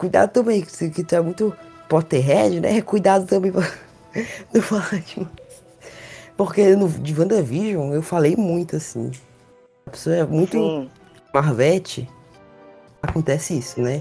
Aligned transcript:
Cuidado 0.00 0.30
também, 0.30 0.62
que, 0.62 1.04
tu 1.04 1.14
é 1.14 1.20
muito 1.20 1.54
Potterhead, 1.86 2.58
né? 2.58 2.80
Cuidado 2.80 3.26
também 3.26 3.52
pra 3.52 3.70
não 4.50 4.62
falar 4.62 4.98
demais. 5.00 5.30
Porque 6.38 6.74
no, 6.74 6.88
de 6.88 7.20
WandaVision 7.20 7.92
eu 7.92 8.00
falei 8.00 8.34
muito 8.34 8.76
assim. 8.76 9.10
A 9.84 9.90
pessoa 9.90 10.16
é 10.16 10.24
muito 10.24 10.56
Sim. 10.56 10.90
Marvete. 11.34 12.08
Acontece 13.02 13.58
isso, 13.58 13.82
né? 13.82 14.00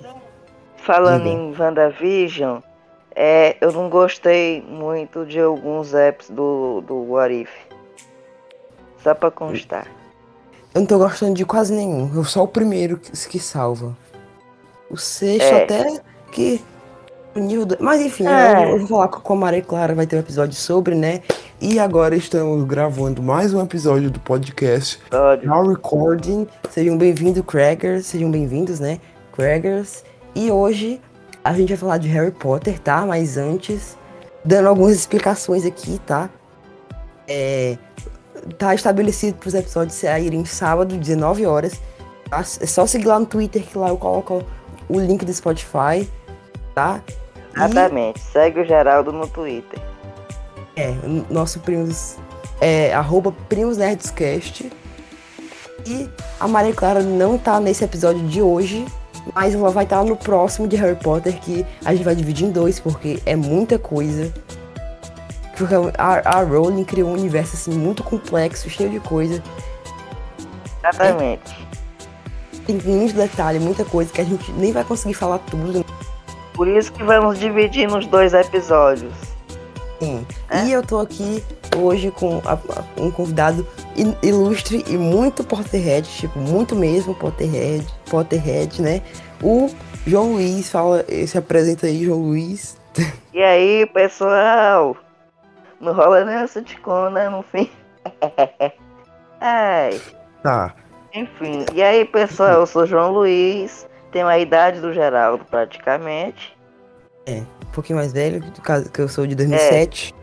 Falando 0.77 1.23
Diga. 1.23 1.35
em 1.35 1.53
WandaVision, 1.59 2.59
é, 3.13 3.57
eu 3.59 3.73
não 3.73 3.89
gostei 3.89 4.61
muito 4.61 5.25
de 5.25 5.41
alguns 5.41 5.93
apps 5.93 6.29
do, 6.29 6.79
do 6.79 6.95
What 7.11 7.41
If. 7.41 7.51
Só 9.03 9.13
pra 9.13 9.29
constar. 9.29 9.85
Eu 10.73 10.79
não 10.79 10.87
tô 10.87 10.97
gostando 10.97 11.33
de 11.33 11.45
quase 11.45 11.73
nenhum. 11.73 12.09
Eu 12.15 12.23
só 12.23 12.43
o 12.43 12.47
primeiro 12.47 12.95
que, 12.95 13.11
que 13.11 13.39
salva. 13.39 13.97
O 14.89 14.97
sexto 14.97 15.43
É. 15.43 15.63
até 15.63 16.01
que. 16.31 16.61
O 17.35 17.39
nível 17.39 17.65
do... 17.65 17.77
Mas 17.79 18.01
enfim, 18.01 18.25
É. 18.27 18.71
eu, 18.73 18.79
vou 18.79 18.87
falar 18.87 19.07
com 19.07 19.33
a 19.33 19.35
Maria 19.35 19.61
Clara, 19.61 19.93
vai 19.93 20.07
ter 20.07 20.15
um 20.15 20.19
episódio 20.19 20.55
sobre, 20.55 20.95
né? 20.95 21.21
E 21.61 21.77
agora 21.77 22.15
estamos 22.15 22.63
gravando 22.65 23.21
mais 23.21 23.53
um 23.53 23.61
episódio 23.61 24.09
do 24.09 24.19
podcast. 24.19 24.99
Now 25.43 25.67
recording. 25.67 26.47
Sejam 26.71 26.97
bem-vindos, 26.97 27.43
Craggers. 27.45 28.07
Sejam 28.07 28.31
bem-vindos, 28.31 28.79
né? 28.79 28.99
Craggers. 29.33 30.03
E 30.33 30.49
hoje 30.51 30.99
a 31.43 31.53
gente 31.53 31.69
vai 31.69 31.77
falar 31.77 31.97
de 31.99 32.07
Harry 32.07 32.31
Potter, 32.31 32.79
tá? 32.79 33.05
Mas 33.05 33.37
antes, 33.37 33.95
dando 34.43 34.67
algumas 34.67 34.93
explicações 34.95 35.65
aqui, 35.65 35.99
tá? 36.07 36.29
É, 37.27 37.77
tá 38.57 38.73
estabelecido 38.73 39.37
para 39.37 39.47
os 39.49 39.53
episódios 39.53 39.95
saírem 39.95 40.43
sábado, 40.45 40.97
19 40.97 41.45
horas. 41.45 41.73
tá? 42.29 42.39
É 42.39 42.65
só 42.65 42.87
seguir 42.87 43.05
lá 43.07 43.19
no 43.19 43.25
Twitter 43.27 43.61
que 43.61 43.77
lá 43.77 43.89
eu 43.89 43.97
coloco 43.97 44.43
o 44.89 44.99
link 44.99 45.23
do 45.23 45.33
Spotify, 45.33 46.09
tá? 46.73 46.99
E- 47.07 47.13
Exatamente. 47.55 48.19
Segue 48.19 48.61
o 48.61 48.65
Geraldo 48.65 49.11
no 49.11 49.27
Twitter. 49.27 49.79
É, 50.75 50.93
nosso 51.29 51.59
primos. 51.59 52.17
É 52.61 52.93
arroba 52.93 53.31
primosnerdscast. 53.47 54.69
E 55.87 56.09
a 56.39 56.47
Maria 56.47 56.73
Clara 56.73 57.01
não 57.01 57.37
tá 57.37 57.59
nesse 57.59 57.83
episódio 57.85 58.21
de 58.27 58.41
hoje, 58.41 58.85
mas 59.33 59.53
ela 59.55 59.69
vai 59.71 59.85
estar 59.85 60.03
no 60.03 60.15
próximo 60.15 60.67
de 60.67 60.75
Harry 60.75 60.95
Potter, 60.97 61.39
que 61.39 61.65
a 61.85 61.93
gente 61.93 62.03
vai 62.03 62.15
dividir 62.15 62.47
em 62.47 62.51
dois, 62.51 62.79
porque 62.79 63.21
é 63.25 63.35
muita 63.35 63.79
coisa. 63.79 64.31
Porque 65.57 65.73
a, 65.97 66.37
a 66.37 66.43
Rowling 66.43 66.83
criou 66.83 67.09
um 67.09 67.13
universo 67.13 67.55
assim 67.55 67.71
muito 67.71 68.03
complexo, 68.03 68.69
cheio 68.69 68.89
de 68.89 68.99
coisa. 68.99 69.41
Exatamente. 70.79 71.68
Tem 72.69 72.75
muito 72.95 73.15
detalhe, 73.15 73.57
muita 73.59 73.83
coisa 73.83 74.13
que 74.13 74.21
a 74.21 74.23
gente 74.23 74.51
nem 74.51 74.71
vai 74.71 74.83
conseguir 74.83 75.15
falar 75.15 75.39
tudo. 75.39 75.83
Por 76.53 76.67
isso 76.67 76.91
que 76.93 77.03
vamos 77.03 77.39
dividir 77.39 77.87
nos 77.89 78.05
dois 78.05 78.31
episódios. 78.35 79.11
Sim. 79.99 80.23
É? 80.51 80.65
E 80.65 80.71
eu 80.71 80.85
tô 80.85 80.99
aqui 80.99 81.43
hoje 81.75 82.11
com 82.11 82.39
a- 82.45 82.53
a- 82.53 82.83
um 83.01 83.09
convidado 83.09 83.65
il- 83.95 84.15
ilustre 84.21 84.85
e 84.87 84.97
muito 84.97 85.43
Potterhead, 85.43 86.07
tipo, 86.07 86.37
muito 86.37 86.75
mesmo 86.75 87.15
Potterhead, 87.15 87.87
Potterhead, 88.09 88.81
né? 88.83 89.01
O 89.41 89.69
João 90.05 90.33
Luiz, 90.33 90.69
fala, 90.69 91.03
se 91.25 91.37
apresenta 91.39 91.87
aí, 91.87 92.05
João 92.05 92.19
Luiz. 92.21 92.77
E 93.33 93.41
aí, 93.41 93.85
pessoal? 93.87 94.95
Não 95.81 95.93
rola 95.93 96.23
nessa 96.23 96.61
né, 97.09 97.29
no 97.29 97.41
fim. 97.41 97.69
Ai, 99.41 99.99
Tá. 100.43 100.75
Enfim. 101.13 101.65
E 101.73 101.81
aí, 101.81 102.05
pessoal? 102.05 102.61
Eu 102.61 102.65
sou 102.65 102.85
João 102.85 103.11
Luiz. 103.11 103.87
Tenho 104.11 104.27
a 104.27 104.39
idade 104.39 104.79
do 104.81 104.91
Geraldo, 104.93 105.45
praticamente. 105.45 106.57
Um 107.27 107.71
pouquinho 107.71 107.99
mais 107.99 108.11
velho, 108.11 108.39
do 108.41 108.61
caso 108.61 108.89
que 108.91 108.99
eu 108.99 109.07
sou 109.07 109.27
de 109.27 109.35
2007. 109.35 110.15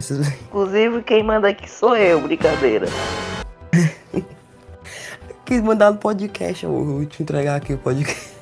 Isso- 0.00 0.14
Inclusive, 0.48 1.02
quem 1.02 1.22
manda 1.22 1.48
aqui 1.48 1.70
sou 1.70 1.96
eu, 1.96 2.20
brincadeira. 2.20 2.86
Quis 5.46 5.60
mandar 5.62 5.92
no 5.92 5.98
podcast, 5.98 6.64
eu 6.64 6.84
vou 6.84 7.06
te 7.06 7.22
entregar 7.22 7.56
aqui 7.56 7.72
o 7.74 7.78
podcast. 7.78 8.32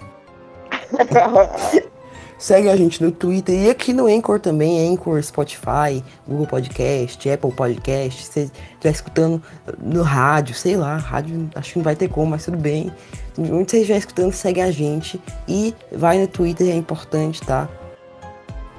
Segue 2.39 2.69
a 2.69 2.77
gente 2.77 3.03
no 3.03 3.11
Twitter 3.11 3.55
e 3.55 3.71
aqui 3.71 3.95
no 3.95 4.07
Anchor 4.07 4.39
também, 4.39 4.93
Anchor, 4.93 5.23
Spotify, 5.23 6.05
Google 6.29 6.47
Podcast, 6.47 7.31
Apple 7.31 7.53
Podcast. 7.53 8.25
Se 8.25 8.33
você 8.33 8.41
estiver 8.75 8.91
escutando 8.91 9.43
no 9.83 10.03
rádio, 10.03 10.55
sei 10.55 10.77
lá, 10.77 10.97
rádio 10.99 11.49
acho 11.55 11.73
que 11.73 11.79
não 11.79 11.85
vai 11.85 11.97
ter 11.97 12.09
como, 12.09 12.33
mas 12.33 12.45
tudo 12.45 12.59
bem. 12.59 12.93
Onde 13.39 13.71
você 13.71 13.79
estiver 13.79 13.99
escutando, 13.99 14.33
segue 14.33 14.61
a 14.61 14.71
gente 14.71 15.21
e 15.49 15.75
vai 15.93 16.19
no 16.19 16.27
Twitter, 16.29 16.69
é 16.69 16.77
importante, 16.77 17.41
tá? 17.41 17.69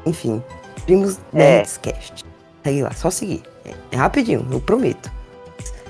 Enfim, 0.06 0.42
Primos 0.88 1.20
É. 1.34 1.58
Nerdscast. 1.58 2.24
Segue 2.64 2.82
lá, 2.82 2.92
só 2.92 3.10
seguir. 3.10 3.44
É, 3.66 3.74
é 3.92 3.96
rapidinho, 3.98 4.48
eu 4.50 4.62
prometo. 4.62 5.12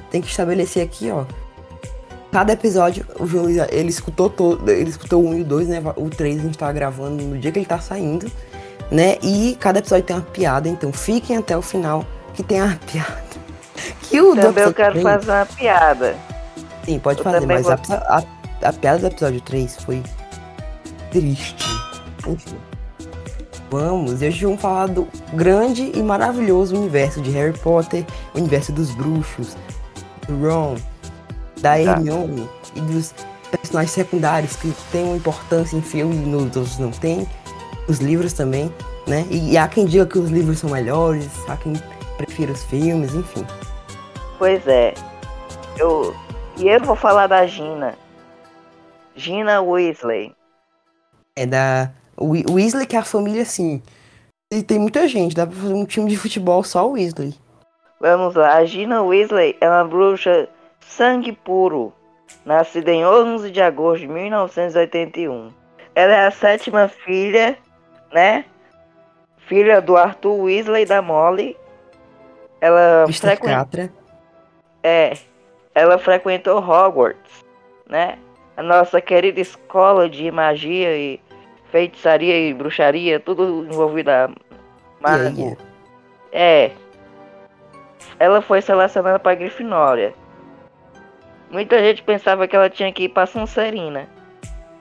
Tem 0.10 0.22
que 0.22 0.28
estabelecer 0.28 0.84
aqui, 0.84 1.12
ó, 1.12 1.26
Cada 2.32 2.54
episódio, 2.54 3.06
o 3.20 3.26
João 3.26 3.46
Luiz, 3.46 3.58
ele 3.72 3.90
escutou 3.90 4.30
todo, 4.30 4.70
ele 4.70 4.90
escutou 4.90 5.24
1 5.26 5.38
e 5.38 5.42
o 5.42 5.46
2, 5.46 5.68
né? 5.70 5.82
O 5.96 6.10
3 6.10 6.40
a 6.40 6.42
gente 6.44 6.58
tá 6.58 6.72
gravando 6.72 7.24
no 7.24 7.38
dia 7.38 7.52
que 7.52 7.60
ele 7.60 7.66
tá 7.66 7.80
saindo, 7.80 8.30
né? 8.92 9.18
E 9.24 9.58
cada 9.60 9.80
episódio 9.80 10.04
tem 10.06 10.16
uma 10.16 10.22
piada, 10.22 10.68
então 10.68 10.92
fiquem 10.92 11.38
até 11.38 11.58
o 11.58 11.62
final 11.62 12.06
que 12.34 12.44
tem 12.44 12.60
a 12.60 12.78
piada. 12.92 13.18
Que 14.02 14.20
o 14.22 14.36
Também 14.36 14.64
eu 14.66 14.74
quero 14.74 14.92
três- 15.00 15.04
fazer 15.04 15.32
uma 15.32 15.46
piada. 15.46 16.16
Sim, 16.84 17.00
pode 17.00 17.20
eu 17.20 17.24
fazer, 17.24 17.46
mas 17.46 17.64
vou- 17.66 17.74
a, 17.74 18.18
a, 18.62 18.70
a 18.70 18.74
piada 18.74 19.00
do 19.00 19.08
episódio 19.08 19.42
3 19.42 19.78
foi 19.84 20.04
triste. 21.12 21.66
Enfim. 22.28 22.56
Vamos, 23.70 24.22
e 24.22 24.28
hoje 24.28 24.46
vamos 24.46 24.62
falar 24.62 24.88
do 24.88 25.08
grande 25.34 25.92
e 25.94 26.02
maravilhoso 26.02 26.76
universo 26.78 27.22
de 27.22 27.32
Harry 27.32 27.58
Potter, 27.58 28.06
o 28.34 28.38
universo 28.38 28.72
dos 28.72 28.92
bruxos, 28.92 29.58
do 30.28 30.48
Ron, 30.48 30.76
da. 31.62 31.80
Hermione 31.80 32.50
e 32.76 32.82
dos 32.82 33.14
personagens 33.52 33.92
secundários 33.92 34.56
que 34.56 34.72
têm 34.92 35.04
uma 35.06 35.18
importância 35.18 35.76
em 35.78 35.82
filme 35.82 36.16
e 36.16 36.20
nos 36.20 36.56
outros 36.56 36.78
não 36.80 36.92
tem. 36.92 37.28
Os 37.88 38.00
livros 38.00 38.34
também, 38.34 38.74
né? 39.08 39.26
E, 39.30 39.54
e 39.54 39.58
há 39.58 39.68
quem 39.68 39.86
diga 39.86 40.06
que 40.06 40.20
os 40.20 40.30
livros 40.30 40.60
são 40.60 40.70
melhores, 40.70 41.28
há 41.48 41.56
quem 41.56 41.74
prefira 42.18 42.52
os 42.52 42.64
filmes, 42.66 43.14
enfim. 43.16 43.46
Pois 44.38 44.66
é. 44.68 44.94
Eu. 45.78 46.14
E 46.58 46.68
eu 46.68 46.80
vou 46.82 46.96
falar 46.96 47.28
da 47.28 47.46
Gina. 47.48 47.96
Gina 49.16 49.62
Weasley. 49.62 50.34
É 51.36 51.46
da 51.46 51.92
Wea- 52.20 52.46
Weasley, 52.50 52.86
que 52.86 52.96
é 52.96 53.00
a 53.00 53.04
família, 53.04 53.44
assim. 53.44 53.82
E 54.52 54.62
tem 54.64 54.80
muita 54.80 55.08
gente, 55.08 55.36
dá 55.36 55.46
pra 55.46 55.56
fazer 55.56 55.74
um 55.74 55.86
time 55.86 56.10
de 56.10 56.18
futebol 56.18 56.64
só 56.64 56.88
o 56.88 56.94
Weasley. 56.94 57.34
Vamos 58.00 58.36
lá. 58.36 58.56
A 58.58 58.66
Gina 58.66 59.02
Weasley 59.04 59.56
é 59.60 59.70
uma 59.70 59.84
bruxa 59.86 60.48
sangue 60.88 61.32
puro. 61.32 61.94
Nascida 62.46 62.92
em 62.92 63.06
11 63.06 63.52
de 63.52 63.62
agosto 63.62 64.02
de 64.02 64.08
1981. 64.08 65.52
Ela 65.96 66.14
é 66.14 66.28
a 66.28 66.32
sétima 66.32 66.88
filha, 66.88 67.58
né? 68.12 68.46
Filha 69.38 69.82
do 69.82 69.96
Arthur 69.96 70.42
Weasley 70.44 70.84
e 70.84 70.86
da 70.86 71.02
Molly. 71.02 71.58
Ela 72.60 73.04
Mr. 73.06 73.28
frequen- 73.28 73.50
Catra. 73.50 73.90
É, 74.84 75.18
ela 75.74 75.98
frequentou 75.98 76.60
Hogwarts, 76.60 77.46
né? 77.90 78.18
A 78.56 78.64
nossa 78.64 79.00
querida 79.00 79.40
escola 79.40 80.10
de 80.10 80.30
magia 80.32 80.96
e 80.98 81.20
feitiçaria 81.72 82.50
e 82.50 82.54
bruxaria, 82.54 83.20
tudo 83.20 83.66
envolvido 83.66 84.10
a. 84.10 84.30
Yeah, 85.06 85.30
yeah. 85.38 85.58
É. 86.32 86.72
Ela 88.20 88.42
foi 88.42 88.62
selecionada 88.62 89.20
para 89.20 89.36
Grifinória. 89.36 90.14
Muita 91.50 91.80
gente 91.80 92.04
pensava 92.04 92.48
que 92.48 92.56
ela 92.56 92.70
tinha 92.70 92.92
que 92.92 93.04
ir 93.04 93.10
para 93.10 93.26
Sonserina. 93.26 94.08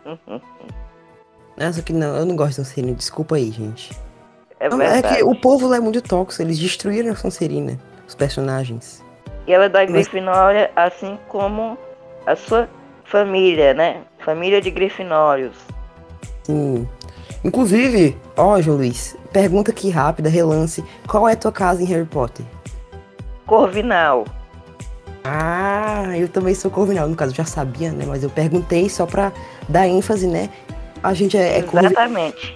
Nossa, 1.56 1.82
que 1.82 1.93
não, 1.93 2.16
eu 2.16 2.27
não 2.27 2.37
gosto 2.37 2.50
de 2.50 2.54
Sonserina, 2.56 2.93
desculpa 2.94 3.37
aí, 3.37 3.50
gente. 3.50 3.90
É 4.61 4.69
Não, 4.69 4.81
é 4.81 5.02
que 5.02 5.23
o 5.23 5.35
povo 5.35 5.67
lá 5.69 5.76
é 5.76 5.81
muito 5.81 6.02
tóxico, 6.02 6.43
eles 6.43 6.58
destruíram 6.58 7.12
a 7.12 7.17
Sonserina, 7.17 7.79
os 8.06 8.14
personagens. 8.14 9.05
E 9.46 9.52
ela 9.52 9.67
é 9.67 9.69
da 9.69 9.81
Mas- 9.81 9.90
Grifinória, 9.93 10.70
assim 10.75 11.19
como 11.29 11.79
a 12.26 12.35
sua 12.37 12.69
família, 13.05 13.73
né? 13.75 14.02
Família 14.19 14.61
de 14.61 14.70
Grifinórios. 14.70 15.56
Sim. 16.44 16.88
Inclusive, 17.44 18.17
ó, 18.37 18.61
João 18.61 18.79
Luiz, 18.79 19.17
pergunta 19.32 19.70
aqui 19.70 19.88
rápida, 19.90 20.29
relance. 20.29 20.85
Qual 21.06 21.29
é 21.29 21.32
a 21.32 21.37
tua 21.37 21.52
casa 21.52 21.82
em 21.82 21.87
Harry 21.87 22.06
Potter? 22.06 22.44
Corvinal. 23.46 24.25
Ah, 25.28 26.17
eu 26.17 26.28
também 26.28 26.55
sou 26.55 26.70
corvinal. 26.70 27.08
No 27.08 27.17
caso, 27.17 27.32
eu 27.32 27.37
já 27.37 27.44
sabia, 27.44 27.90
né? 27.90 28.05
Mas 28.06 28.23
eu 28.23 28.31
perguntei 28.31 28.88
só 28.88 29.06
pra 29.06 29.32
dar 29.69 29.88
ênfase, 29.88 30.26
né? 30.26 30.49
A 31.02 31.12
gente 31.14 31.37
é, 31.37 31.58
é 31.58 31.62
corvinal. 31.62 31.90
Exatamente. 31.90 32.55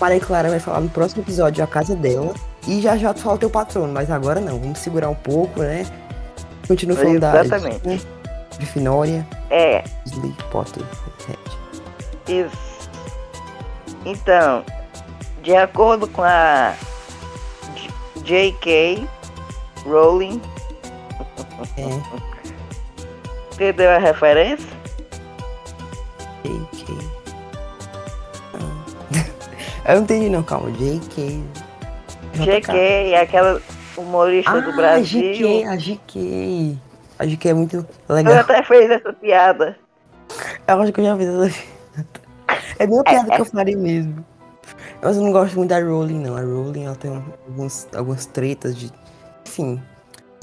Maria 0.00 0.20
Clara 0.20 0.48
vai 0.50 0.58
falar 0.58 0.80
no 0.80 0.88
próximo 0.88 1.22
episódio 1.22 1.62
a 1.62 1.66
casa 1.66 1.94
dela. 1.94 2.34
E 2.66 2.80
já 2.80 2.96
já 2.96 3.14
tu 3.14 3.20
fala 3.20 3.36
o 3.36 3.38
teu 3.38 3.50
patrono, 3.50 3.92
mas 3.92 4.10
agora 4.10 4.40
não. 4.40 4.58
Vamos 4.58 4.78
segurar 4.80 5.08
um 5.08 5.14
pouco, 5.14 5.60
né? 5.60 5.86
Continua 6.66 6.96
falando 6.96 7.20
da 7.20 7.44
Exatamente. 7.44 8.06
Grifinória, 8.56 9.26
É, 9.48 9.82
Weasley, 10.06 10.34
Potter. 10.50 10.82
Isso. 12.28 12.70
Então, 14.04 14.62
de 15.42 15.54
acordo 15.56 16.06
com 16.06 16.22
a 16.22 16.74
J.K. 18.24 19.06
Rowling, 19.84 20.40
É, 21.76 23.54
entendeu 23.54 23.90
a 23.90 23.98
referência? 23.98 24.68
JK. 26.44 26.98
Ah. 28.54 29.86
Eu 29.92 29.96
não 29.96 30.02
entendi 30.02 30.28
não, 30.30 30.42
calma. 30.42 30.70
JK. 30.72 31.42
J.K. 32.34 32.72
é 33.12 33.20
aquela 33.20 33.60
humorista 33.96 34.50
Ah, 34.52 34.60
do 34.60 34.72
Brasil. 34.74 35.20
GK, 35.34 35.64
a 35.64 35.76
GK. 35.76 36.78
A 37.18 37.26
GK 37.26 37.48
é 37.48 37.54
muito 37.54 37.86
Ela 38.08 38.16
legal. 38.16 38.38
até 38.38 38.62
fez 38.62 38.90
essa 38.90 39.12
piada. 39.12 39.76
Eu 40.66 40.80
acho 40.80 40.92
que 40.92 41.00
eu 41.00 41.04
já 41.04 41.14
vi 41.16 41.24
essa 41.24 41.36
piada. 41.50 41.54
É 42.78 42.86
bem 42.86 42.94
uma 42.96 43.04
piada 43.04 43.34
que 43.34 43.40
eu 43.40 43.44
faria 43.44 43.76
mesmo. 43.76 44.24
Mas 45.02 45.16
eu 45.16 45.22
não 45.22 45.32
gosto 45.32 45.56
muito 45.56 45.68
da 45.70 45.80
Rowling, 45.80 46.20
não. 46.20 46.36
A 46.36 46.40
Rowling, 46.40 46.84
ela 46.84 46.94
tem 46.94 47.10
alguns, 47.46 47.88
algumas 47.94 48.26
tretas 48.26 48.76
de... 48.76 48.90
Enfim. 49.46 49.82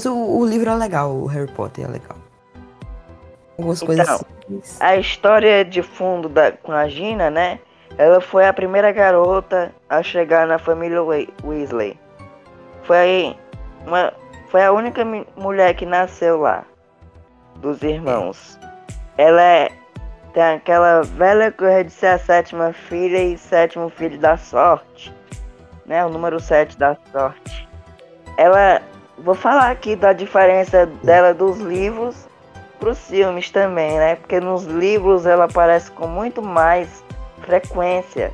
O, 0.06 0.40
o 0.40 0.46
livro 0.46 0.70
é 0.70 0.76
legal, 0.76 1.12
o 1.12 1.26
Harry 1.26 1.52
Potter 1.52 1.86
é 1.86 1.88
legal. 1.88 2.18
Algumas 3.58 3.82
coisas 3.82 4.06
Então, 4.06 4.18
simples. 4.18 4.82
A 4.82 4.96
história 4.98 5.66
de 5.66 5.82
fundo 5.82 6.30
da, 6.30 6.52
com 6.52 6.72
a 6.72 6.88
Gina, 6.88 7.30
né? 7.30 7.60
Ela 7.98 8.22
foi 8.22 8.48
a 8.48 8.54
primeira 8.54 8.92
garota 8.92 9.74
a 9.90 10.04
chegar 10.04 10.46
na 10.46 10.60
família 10.60 11.02
Weasley. 11.02 12.00
Foi, 12.84 13.36
uma, 13.86 14.14
foi 14.50 14.64
a 14.64 14.72
única 14.72 15.04
mulher 15.36 15.74
que 15.74 15.86
nasceu 15.86 16.40
lá, 16.40 16.64
dos 17.56 17.82
irmãos. 17.82 18.60
Ela 19.18 19.42
é, 19.42 19.72
tem 20.34 20.44
aquela 20.44 21.02
velha 21.02 21.52
coisa 21.52 21.84
de 21.84 21.92
ser 21.92 22.08
a 22.08 22.20
sétima 22.20 22.72
filha 22.72 23.22
e 23.22 23.38
sétimo 23.38 23.90
filho 23.90 24.20
da 24.20 24.38
sorte. 24.38 25.14
Né? 25.86 26.06
O 26.06 26.10
número 26.10 26.40
7 26.40 26.78
da 26.78 26.96
sorte. 27.12 27.68
Ela. 28.38 28.82
Vou 29.18 29.34
falar 29.36 29.72
aqui 29.72 29.96
da 29.96 30.14
diferença 30.14 30.86
dela 31.04 31.34
dos 31.34 31.58
livros 31.60 32.16
pros 32.80 33.00
filmes 33.00 33.50
também, 33.50 33.98
né? 33.98 34.16
Porque 34.16 34.40
nos 34.40 34.64
livros 34.66 35.26
ela 35.26 35.46
aparece 35.46 35.90
com 35.92 36.08
muito 36.08 36.42
mais 36.42 37.04
frequência. 37.42 38.32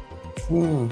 Sim. 0.48 0.90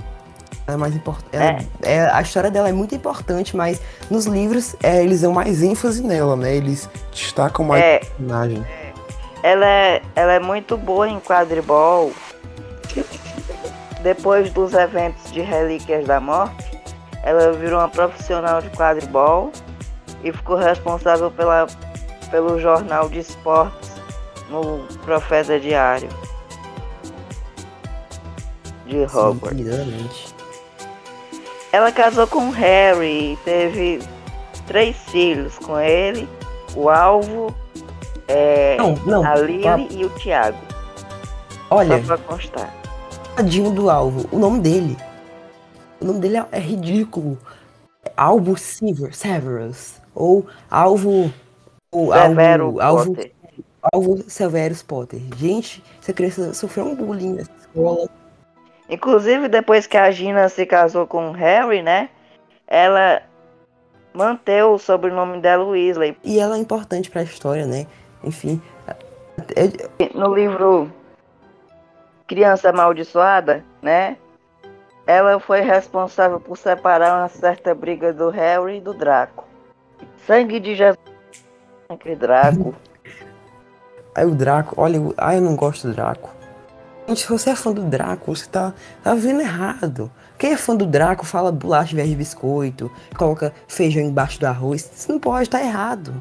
Ela 0.67 0.75
é 0.75 0.79
mais 0.79 0.95
importante. 0.95 1.67
a 2.13 2.21
história 2.21 2.49
dela 2.49 2.69
é 2.69 2.71
muito 2.71 2.95
importante, 2.95 3.57
mas 3.57 3.81
nos 4.09 4.25
livros 4.25 4.75
É, 4.81 5.03
eles 5.03 5.21
dão 5.21 5.33
mais 5.33 5.61
ênfase 5.61 6.01
nela, 6.01 6.35
né? 6.35 6.55
Eles 6.55 6.89
destacam 7.11 7.65
mais 7.65 7.83
É, 7.83 7.97
o 7.97 7.99
personagem. 8.15 8.65
ela 9.43 9.65
é, 9.65 10.01
ela 10.15 10.33
é 10.33 10.39
muito 10.39 10.77
boa 10.77 11.09
em 11.09 11.19
quadribol. 11.19 12.13
Depois 14.01 14.51
dos 14.51 14.73
eventos 14.73 15.31
de 15.31 15.41
Relíquias 15.41 16.05
da 16.07 16.19
Morte, 16.19 16.71
ela 17.23 17.51
virou 17.53 17.79
uma 17.79 17.89
profissional 17.89 18.61
de 18.61 18.69
quadribol 18.69 19.51
e 20.23 20.31
ficou 20.31 20.55
responsável 20.55 21.31
pela, 21.31 21.67
pelo 22.29 22.59
jornal 22.59 23.09
de 23.09 23.19
esportes 23.19 23.91
no 24.49 24.79
Profeta 25.05 25.59
Diário 25.59 26.09
de 28.85 29.03
Hogwarts. 29.05 29.57
Sim, 29.65 30.33
Ela 31.71 31.91
casou 31.91 32.27
com 32.27 32.49
Harry 32.49 33.33
e 33.33 33.37
teve 33.45 33.99
três 34.67 34.95
filhos 35.09 35.57
com 35.59 35.79
ele, 35.79 36.27
o 36.75 36.89
Alvo, 36.89 37.55
é, 38.27 38.77
Não, 38.77 38.95
não. 39.05 39.25
a 39.25 39.35
Lily 39.35 39.87
e 39.91 40.05
o 40.05 40.09
Tiago. 40.09 40.57
Olha, 41.69 41.99
Só 42.01 42.17
pra 42.17 42.17
constar. 42.17 42.73
tadinho 43.35 43.71
do 43.71 43.89
alvo. 43.89 44.27
O 44.31 44.37
nome 44.37 44.59
dele. 44.59 44.97
O 46.01 46.05
nome 46.05 46.19
dele 46.19 46.37
é, 46.37 46.45
é 46.51 46.59
ridículo. 46.59 47.37
Alvo 48.17 48.57
Sever, 48.57 49.15
Severus. 49.15 50.00
Ou 50.15 50.45
Alvo. 50.69 51.31
Ou 51.91 52.13
Severo 52.13 52.65
alvo, 52.65 52.81
alvo, 52.81 53.15
Potter. 53.15 53.31
alvo 53.93 54.17
Severus 54.29 54.81
Potter. 54.83 55.21
Gente, 55.35 55.83
essa 56.01 56.13
criança 56.13 56.53
sofreu 56.53 56.85
um 56.85 56.95
bullying 56.95 57.33
nessa 57.33 57.51
escola. 57.59 58.07
Inclusive, 58.89 59.47
depois 59.47 59.87
que 59.87 59.97
a 59.97 60.09
Gina 60.11 60.47
se 60.49 60.65
casou 60.65 61.05
com 61.07 61.29
o 61.29 61.31
Harry, 61.33 61.81
né? 61.81 62.09
Ela 62.67 63.21
manteve 64.13 64.63
o 64.63 64.77
sobrenome 64.77 65.39
dela 65.41 65.63
Weasley. 65.65 66.17
E 66.23 66.39
ela 66.39 66.55
é 66.57 66.59
importante 66.59 67.09
pra 67.09 67.23
história, 67.23 67.65
né? 67.65 67.87
Enfim. 68.23 68.61
é- 69.55 70.09
No 70.13 70.33
livro 70.33 70.91
Criança 72.27 72.69
Amaldiçoada, 72.69 73.63
né? 73.81 74.17
Ela 75.07 75.39
foi 75.39 75.61
responsável 75.61 76.39
por 76.39 76.57
separar 76.57 77.19
uma 77.19 77.27
certa 77.27 77.73
briga 77.75 78.13
do 78.13 78.29
Harry 78.29 78.77
e 78.77 78.81
do 78.81 78.93
Draco. 78.93 79.45
Sangue 80.27 80.59
de 80.59 80.75
Jesus. 80.75 80.97
Aquele 81.89 82.15
Draco. 82.15 82.73
Aí 84.15 84.25
o 84.25 84.35
Draco, 84.35 84.75
olha, 84.77 84.97
eu- 84.97 85.13
ai, 85.17 85.37
eu 85.37 85.41
não 85.41 85.55
gosto 85.55 85.87
do 85.87 85.93
Draco. 85.93 86.29
Gente, 87.07 87.21
se 87.21 87.29
você 87.29 87.49
é 87.49 87.55
fã 87.55 87.71
do 87.73 87.81
Draco, 87.83 88.33
você 88.35 88.45
tá, 88.47 88.73
tá 89.03 89.13
vendo 89.15 89.41
errado. 89.41 90.11
Quem 90.37 90.53
é 90.53 90.57
fã 90.57 90.75
do 90.75 90.85
Draco 90.85 91.25
fala 91.25 91.51
bolacha 91.51 91.93
em 91.93 91.95
vez 91.95 92.09
de 92.09 92.15
biscoito, 92.15 92.91
coloca 93.17 93.53
feijão 93.67 94.03
embaixo 94.03 94.39
do 94.39 94.45
arroz. 94.45 94.89
Isso 94.95 95.11
não 95.11 95.19
pode, 95.19 95.49
tá 95.49 95.61
errado. 95.61 96.13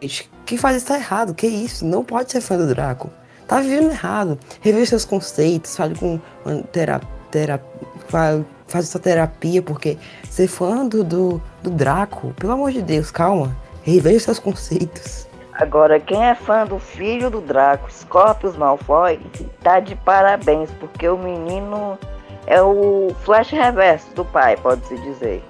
Gente, 0.00 0.30
quem 0.46 0.56
faz 0.58 0.76
isso 0.76 0.86
tá 0.86 0.96
errado. 0.96 1.34
Que 1.34 1.46
isso? 1.46 1.84
Não 1.84 2.04
pode 2.04 2.30
ser 2.30 2.40
fã 2.40 2.56
do 2.56 2.66
Draco. 2.66 3.10
Tá 3.46 3.60
vivendo 3.60 3.90
errado. 3.90 4.38
Reveja 4.60 4.86
seus 4.90 5.04
conceitos, 5.04 5.76
fale 5.76 5.94
com 5.96 6.20
uma 6.44 6.62
tera, 6.64 7.00
tera, 7.30 7.60
fa- 8.08 8.44
faz 8.70 8.88
sua 8.88 9.00
terapia, 9.00 9.60
porque 9.60 9.98
ser 10.28 10.48
fã 10.48 10.86
do, 10.86 11.04
do, 11.04 11.42
do 11.62 11.70
Draco, 11.70 12.32
pelo 12.34 12.52
amor 12.52 12.72
de 12.72 12.80
Deus, 12.80 13.10
calma. 13.10 13.54
Reveja 13.82 14.20
seus 14.20 14.38
conceitos. 14.38 15.26
Agora, 15.54 15.98
quem 16.00 16.24
é 16.24 16.34
fã 16.34 16.64
do 16.64 16.78
filho 16.78 17.28
do 17.28 17.40
Draco, 17.40 17.92
Scorpius 17.92 18.56
Malfoy, 18.56 19.20
tá 19.62 19.80
de 19.80 19.94
parabéns, 19.94 20.70
porque 20.78 21.06
o 21.08 21.18
menino 21.18 21.98
é 22.46 22.62
o 22.62 23.14
flash 23.24 23.50
reverso 23.50 24.06
do 24.14 24.24
pai, 24.24 24.56
pode-se 24.56 24.96
dizer. 24.98 25.42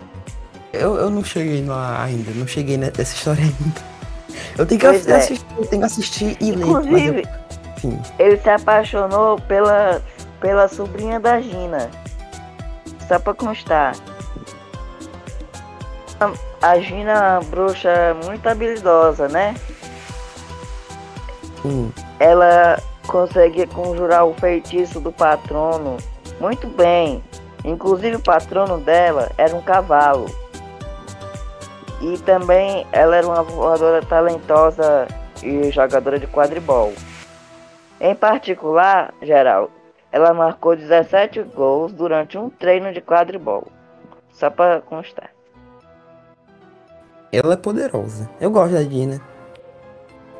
Eu, 0.72 0.96
eu 0.96 1.10
não 1.10 1.22
cheguei 1.22 1.64
lá 1.64 2.02
ainda, 2.02 2.30
não 2.34 2.46
cheguei 2.46 2.76
nessa 2.76 3.02
história 3.02 3.42
ainda. 3.42 3.80
Eu 4.58 4.66
tenho 4.66 4.80
que 4.80 4.86
Pois 4.86 5.06
é. 5.06 5.16
assistir, 5.16 5.46
eu 5.56 5.66
tenho 5.66 5.82
que 5.82 5.86
assistir 5.86 6.36
e 6.40 6.52
ler. 6.52 6.66
Inclusive, 6.66 7.28
ele 8.18 8.36
se 8.36 8.50
apaixonou 8.50 9.40
pela, 9.42 10.02
pela 10.40 10.68
sobrinha 10.68 11.18
da 11.20 11.40
Gina. 11.40 11.90
Só 13.10 13.18
pra 13.18 13.34
constar. 13.34 13.96
A 16.62 16.78
Gina 16.78 17.10
é 17.10 17.14
uma 17.16 17.40
bruxa 17.40 18.16
muito 18.24 18.48
habilidosa, 18.48 19.26
né? 19.26 19.56
ela 22.20 22.80
conseguia 23.08 23.66
conjurar 23.66 24.24
o 24.26 24.34
feitiço 24.34 25.00
do 25.00 25.10
patrono 25.10 25.96
muito 26.38 26.68
bem. 26.68 27.20
Inclusive 27.64 28.14
o 28.14 28.22
patrono 28.22 28.78
dela 28.78 29.32
era 29.36 29.56
um 29.56 29.60
cavalo. 29.60 30.26
E 32.00 32.16
também 32.18 32.86
ela 32.92 33.16
era 33.16 33.26
uma 33.26 33.42
voadora 33.42 34.06
talentosa 34.06 35.08
e 35.42 35.68
jogadora 35.72 36.16
de 36.16 36.28
quadribol. 36.28 36.92
Em 38.00 38.14
particular, 38.14 39.12
geral, 39.20 39.68
ela 40.12 40.32
marcou 40.34 40.76
17 40.76 41.42
gols 41.42 41.92
durante 41.92 42.36
um 42.38 42.50
treino 42.50 42.92
de 42.92 43.00
quadribol. 43.00 43.68
Só 44.32 44.48
para 44.50 44.80
constar. 44.80 45.30
Ela 47.32 47.54
é 47.54 47.56
poderosa. 47.56 48.28
Eu 48.40 48.50
gosto 48.50 48.72
da 48.74 48.82
Dina. 48.82 49.20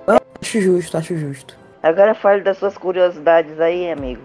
Eu 0.07 0.19
acho 0.41 0.61
justo, 0.61 0.97
acho 0.97 1.17
justo. 1.17 1.57
Agora 1.83 2.15
fale 2.15 2.43
das 2.43 2.59
suas 2.59 2.77
curiosidades 2.77 3.59
aí, 3.61 3.91
amigo. 3.91 4.23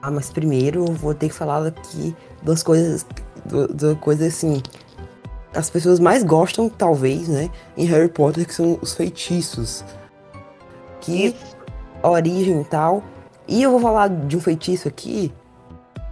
Ah, 0.00 0.10
mas 0.10 0.30
primeiro 0.30 0.80
eu 0.86 0.92
vou 0.92 1.14
ter 1.14 1.28
que 1.28 1.34
falar 1.34 1.66
aqui 1.66 2.14
das 2.42 2.62
coisas. 2.62 3.04
do- 3.44 3.68
Da 3.68 3.94
coisa 3.96 4.26
assim. 4.26 4.62
As 5.54 5.68
pessoas 5.70 6.00
mais 6.00 6.22
gostam, 6.24 6.68
talvez, 6.68 7.28
né? 7.28 7.50
Em 7.76 7.84
Harry 7.86 8.08
Potter, 8.08 8.46
que 8.46 8.54
são 8.54 8.78
os 8.80 8.94
feitiços. 8.94 9.84
Que 11.00 11.26
Isso. 11.26 11.56
origem 12.02 12.60
e 12.60 12.64
tal. 12.64 13.02
E 13.46 13.62
eu 13.62 13.70
vou 13.70 13.80
falar 13.80 14.08
de 14.08 14.36
um 14.36 14.40
feitiço 14.40 14.88
aqui. 14.88 15.32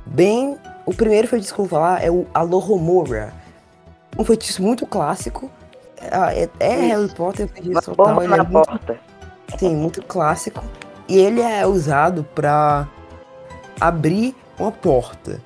Bem. 0.07 0.57
O 0.85 0.93
primeiro 0.95 1.29
feitiço 1.29 1.55
que 1.55 1.61
eu 1.61 1.65
vou 1.65 1.79
falar 1.81 2.03
é 2.03 2.11
o 2.11 2.27
Alohomora. 2.35 3.33
Um 4.19 4.25
feitiço 4.25 4.63
muito 4.63 4.85
clássico. 4.87 5.51
É, 6.01 6.43
é- 6.45 6.51
é. 6.59 6.75
Harry 6.89 7.09
Potter, 7.15 7.49
feitiço 7.49 7.95
bomba 7.95 8.15
tal, 8.15 8.23
ele 8.25 8.35
é 8.35 8.37
na 8.37 8.45
muito, 8.45 8.67
porta. 8.67 8.99
sim, 9.57 9.77
muito 9.77 10.03
clássico. 10.03 10.65
E 11.09 11.17
ele 11.19 11.41
é 11.41 11.65
usado 11.67 12.25
pra 12.35 12.89
abrir 13.81 14.35
uma 14.59 14.73
porta. 14.73 15.41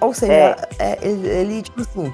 Ou 0.00 0.12
seja, 0.14 0.32
É. 0.32 0.56
é, 0.78 0.98
ele, 1.02 1.28
ele, 1.28 1.62
tipo 1.62 1.80
assim. 1.80 2.12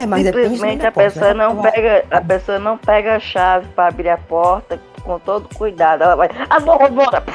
É, 0.00 0.06
mas 0.06 0.24
Simplesmente 0.24 0.86
a 0.86 0.92
porta, 0.92 1.10
pessoa 1.10 1.34
né? 1.34 1.44
não 1.44 1.60
pega, 1.62 2.04
a 2.10 2.20
pessoa 2.20 2.58
não 2.58 2.78
pega 2.78 3.16
a 3.16 3.20
chave 3.20 3.68
para 3.68 3.88
abrir 3.88 4.08
a 4.08 4.18
porta 4.18 4.80
com 5.04 5.18
todo 5.18 5.48
cuidado. 5.54 6.02
Ela 6.02 6.16
vai, 6.16 6.28
agora 6.50 6.88
bora. 6.88 7.22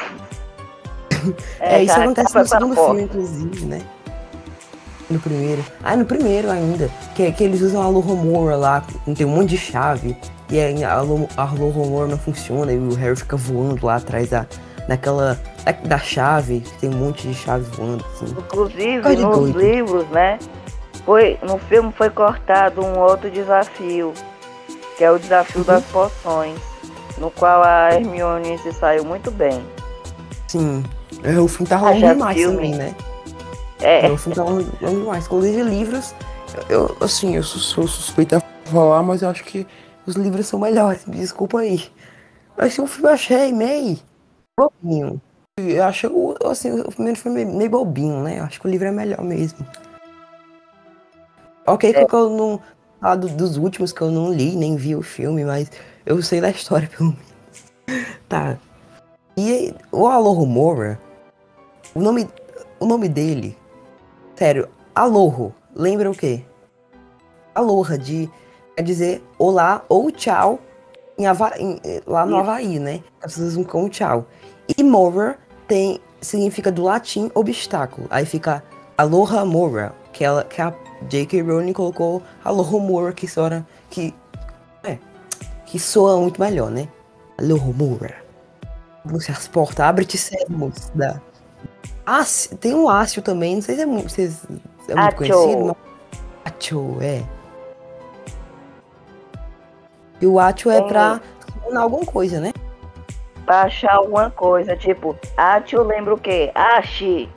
É, 1.60 1.82
isso 1.82 1.92
cara, 1.92 2.04
acontece 2.04 2.32
capa 2.32 2.40
no 2.40 2.46
segundo 2.48 2.74
filme, 2.76 3.02
inclusive, 3.02 3.66
né? 3.66 3.82
No 5.10 5.20
primeiro. 5.20 5.62
Ah, 5.84 5.94
no 5.94 6.06
primeiro 6.06 6.50
ainda. 6.50 6.88
Que, 7.14 7.30
que 7.32 7.44
eles 7.44 7.60
usam 7.60 7.82
a 7.82 7.88
Lohomora 7.88 8.56
lá, 8.56 8.82
tem 9.14 9.26
um 9.26 9.30
monte 9.30 9.50
de 9.50 9.58
chave. 9.58 10.16
E 10.48 10.58
aí 10.58 10.82
a, 10.82 11.00
Lo- 11.02 11.28
a 11.36 11.44
Lohomora 11.44 12.06
não 12.08 12.16
funciona 12.16 12.72
e 12.72 12.78
o 12.78 12.94
Harry 12.94 13.16
fica 13.16 13.36
voando 13.36 13.84
lá 13.84 13.96
atrás 13.96 14.30
da, 14.30 14.46
daquela. 14.88 15.38
Da, 15.64 15.72
da 15.72 15.98
chave, 15.98 16.60
que 16.60 16.78
tem 16.78 16.88
um 16.88 16.94
monte 16.96 17.28
de 17.28 17.34
chave 17.34 17.64
voando, 17.76 18.02
assim. 18.14 18.34
Inclusive, 18.38 19.02
Coisa 19.02 19.26
nos 19.26 19.38
doido. 19.52 19.60
livros, 19.60 20.08
né? 20.08 20.38
Foi, 21.04 21.38
no 21.42 21.58
filme 21.58 21.92
foi 21.92 22.08
cortado 22.08 22.82
um 22.82 22.98
outro 22.98 23.30
desafio, 23.30 24.14
que 24.96 25.04
é 25.04 25.10
o 25.10 25.18
desafio 25.18 25.58
Uhum. 25.60 25.66
das 25.66 25.84
poções, 25.84 26.58
no 27.20 27.30
qual 27.30 27.62
a 27.62 27.92
Hermione 27.94 28.58
se 28.58 28.72
saiu 28.72 29.04
muito 29.04 29.30
bem. 29.30 29.62
Sim. 30.48 30.82
É, 31.22 31.38
o 31.38 31.46
filme 31.46 31.68
tá 31.68 31.76
rolando 31.76 31.98
Haja 31.98 32.14
demais 32.14 32.36
filme. 32.36 32.56
também, 32.56 32.74
né? 32.74 32.94
É, 33.80 34.06
É, 34.06 34.10
o 34.10 34.16
filme 34.16 34.34
tá 34.34 34.42
rolando 34.42 34.70
demais. 34.80 35.26
Inclusive 35.26 35.62
livros. 35.62 36.14
Eu, 36.68 36.96
assim, 37.00 37.36
eu 37.36 37.42
sou, 37.44 37.60
sou 37.60 37.86
suspeita 37.86 38.40
Suspeita 38.40 38.70
falar, 38.72 39.02
mas 39.02 39.22
eu 39.22 39.28
acho 39.28 39.44
que 39.44 39.66
Os 40.06 40.16
livros 40.16 40.46
são 40.46 40.58
melhores, 40.58 41.04
me 41.06 41.16
desculpa 41.16 41.60
aí. 41.60 41.84
Mas 42.56 42.76
o 42.78 42.86
filme 42.86 43.08
eu 43.10 43.14
achei 43.14 43.52
meio 43.52 43.98
bobinho. 44.58 45.20
Eu 45.58 45.84
acho 45.84 46.08
o- 46.08 46.34
assim, 46.48 46.80
o 46.80 46.90
primeiro 46.90 47.18
filme 47.18 47.44
meio, 47.44 47.56
meio 47.56 47.70
bobinho, 47.70 48.22
né? 48.22 48.38
Eu 48.40 48.44
acho 48.44 48.60
que 48.60 48.66
o 48.66 48.70
livro 48.70 48.88
é 48.88 48.90
melhor 48.90 49.22
mesmo. 49.22 49.58
Ok, 51.66 51.92
que 51.92 52.14
eu 52.14 52.30
não. 52.30 52.60
Ah, 53.00 53.14
do- 53.14 53.28
dos 53.28 53.56
últimos 53.56 53.92
que 53.92 54.00
eu 54.02 54.10
não 54.10 54.32
li, 54.32 54.56
nem 54.56 54.76
vi 54.76 54.94
o 54.96 55.02
filme, 55.02 55.44
mas 55.44 55.70
eu 56.06 56.22
sei 56.22 56.40
da 56.40 56.50
história, 56.50 56.88
pelo 56.96 57.10
menos. 57.10 58.10
Tá. 58.28 58.56
E 59.36 59.74
o 59.90 60.06
Aloho 60.06 60.46
Mora, 60.46 61.00
o 61.94 62.00
nome, 62.00 62.28
o 62.78 62.86
nome 62.86 63.08
dele, 63.08 63.56
sério, 64.36 64.68
Aloho, 64.94 65.54
lembra 65.74 66.10
o 66.10 66.14
quê? 66.14 66.44
Aloha, 67.54 67.96
de 67.98 68.28
quer 68.76 68.82
dizer 68.82 69.22
olá 69.38 69.84
ou 69.88 70.10
tchau 70.10 70.58
em 71.18 71.26
Hava- 71.26 71.58
em- 71.58 71.80
eh, 71.84 72.02
lá 72.06 72.24
no 72.24 72.32
Isso. 72.32 72.40
Havaí, 72.40 72.78
né? 72.78 73.02
As 73.22 73.32
pessoas 73.32 73.48
usam 73.52 73.64
como 73.64 73.88
tchau. 73.88 74.26
E 74.78 74.82
Mora 74.82 75.38
tem, 75.66 76.00
significa 76.20 76.70
do 76.72 76.82
latim 76.84 77.30
obstáculo. 77.34 78.06
Aí 78.10 78.24
fica 78.24 78.62
Aloha 78.96 79.44
Mora, 79.44 79.94
que, 80.12 80.24
ela, 80.24 80.44
que 80.44 80.60
a 80.62 80.72
J.K. 81.08 81.42
Rowling 81.42 81.72
colocou 81.72 82.22
Aloha 82.44 82.78
Mora, 82.78 83.12
que 83.12 83.26
soa, 83.28 83.66
que, 83.90 84.14
que 85.70 85.78
soa 85.78 86.16
muito 86.18 86.40
melhor, 86.40 86.70
né? 86.70 86.88
Aloha 87.38 87.72
Mora. 87.72 88.14
Você 89.04 89.30
as 89.32 89.46
portas, 89.48 89.80
abre-te 89.80 90.18
sermos. 90.18 90.90
Da... 90.94 91.20
Ah, 92.04 92.24
se- 92.24 92.54
tem 92.56 92.74
um 92.74 92.88
ácio 92.88 93.22
também, 93.22 93.54
não 93.54 93.62
sei 93.62 93.76
se 93.76 93.82
é 93.82 93.86
muito, 93.86 94.10
se 94.10 94.22
é 94.22 94.26
muito 94.94 94.98
Acho. 94.98 95.16
conhecido, 95.16 95.64
mas... 95.64 95.76
Acho, 96.44 96.96
é. 97.00 97.22
E 100.20 100.26
o 100.26 100.38
Acho 100.38 100.70
é 100.70 100.78
Tem- 100.80 100.88
pra 100.88 101.20
ensinar 101.64 101.80
alguma 101.80 102.04
coisa, 102.04 102.40
né? 102.40 102.52
pra 103.46 103.62
achar 103.62 103.94
alguma 103.96 104.30
coisa, 104.30 104.76
tipo, 104.76 105.16
Ati 105.36 105.74
eu 105.74 105.82
lembro 105.82 106.14
o 106.14 106.18
quê? 106.20 106.52
Ashi. 106.54 107.28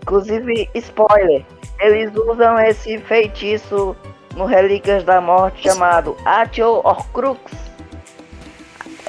Inclusive, 0.00 0.70
spoiler, 0.76 1.44
eles 1.80 2.14
usam 2.14 2.56
esse 2.60 2.98
feitiço 2.98 3.96
no 4.36 4.46
Relíquias 4.46 5.04
da 5.04 5.20
Morte 5.20 5.62
chamado 5.62 6.16
Atio 6.24 6.80
Horcrux. 6.84 7.40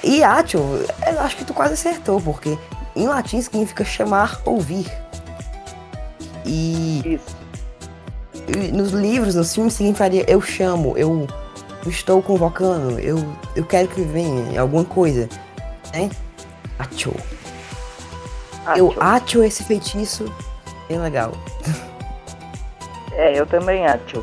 E 0.04 0.24
Acho, 0.24 0.58
eu 0.58 1.20
acho 1.22 1.38
que 1.38 1.46
tu 1.46 1.54
quase 1.54 1.74
acertou, 1.74 2.22
porque 2.22 2.58
em 2.96 3.08
latim 3.08 3.42
significa 3.42 3.84
chamar, 3.84 4.40
ouvir. 4.46 4.86
E 6.46 7.02
Isso. 7.16 7.36
e 8.48 8.72
nos 8.72 8.92
livros, 8.92 9.34
nos 9.34 9.54
filmes, 9.54 9.74
significaria 9.74 10.24
eu 10.28 10.40
chamo, 10.40 10.96
eu 10.96 11.28
estou 11.88 12.22
convocando, 12.22 13.00
eu, 13.00 13.18
eu 13.56 13.66
quero 13.66 13.88
que 13.88 14.02
venha 14.02 14.62
alguma 14.62 14.86
coisa, 14.86 15.28
né? 15.92 16.10
Acho. 16.78 17.12
Eu 18.76 18.90
Atio. 18.90 19.02
acho 19.02 19.44
esse 19.44 19.64
feitiço 19.64 20.32
bem 20.88 21.00
legal. 21.00 21.32
É, 23.18 23.40
eu 23.40 23.46
também 23.46 23.88
acho. 23.88 24.22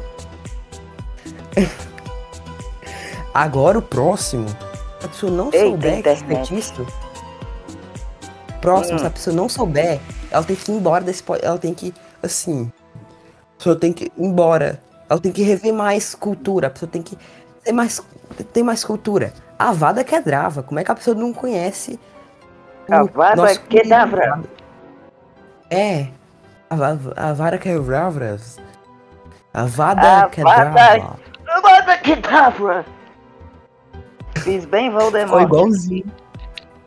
Agora 3.34 3.78
o 3.78 3.82
próximo, 3.82 4.48
se 4.48 5.06
a 5.06 5.08
pessoa 5.08 5.32
não 5.32 5.46
Eita, 5.46 5.58
souber 5.66 5.92
que 5.92 5.98
internet. 6.10 6.48
feitiço. 6.48 6.86
Próximo, 8.60 8.96
Hum. 8.96 8.98
se 9.00 9.06
a 9.06 9.10
pessoa 9.10 9.34
não 9.36 9.48
souber, 9.48 10.00
ela 10.30 10.44
tem 10.44 10.54
que 10.54 10.70
ir 10.70 10.74
embora 10.74 11.02
desse. 11.04 11.22
Ela 11.42 11.58
tem 11.58 11.74
que, 11.74 11.94
assim. 12.22 12.70
A 13.54 13.58
pessoa 13.58 13.76
tem 13.76 13.92
que 13.92 14.04
ir 14.04 14.12
embora. 14.18 14.80
Ela 15.08 15.18
tem 15.20 15.32
que 15.32 15.42
rever 15.42 15.72
mais 15.72 16.14
cultura. 16.14 16.66
A 16.68 16.70
pessoa 16.70 16.90
tem 16.90 17.02
que 17.02 17.18
ter 17.64 17.72
mais, 17.72 18.00
ter 18.52 18.62
mais 18.62 18.84
cultura. 18.84 19.32
A 19.58 19.72
Vada 19.72 20.04
Kedrava, 20.04 20.62
como 20.62 20.78
é 20.78 20.84
que 20.84 20.90
a 20.92 20.94
pessoa 20.94 21.16
não 21.16 21.32
conhece? 21.32 21.98
Avada 22.90 23.36
nosso 23.42 23.60
Kedavra. 23.62 24.20
querido- 24.32 24.48
É. 25.70 26.08
A, 26.68 27.28
a 27.30 27.32
Vara 27.32 27.58
Kedavras. 27.58 28.58
A 29.54 29.64
Vada 29.64 30.22
A 30.24 30.26
Kedavra! 32.02 32.84
Fiz 34.38 34.64
bem, 34.64 34.90
Voldemort. 34.90 35.30
Foi 35.30 35.42
igualzinho. 35.42 36.04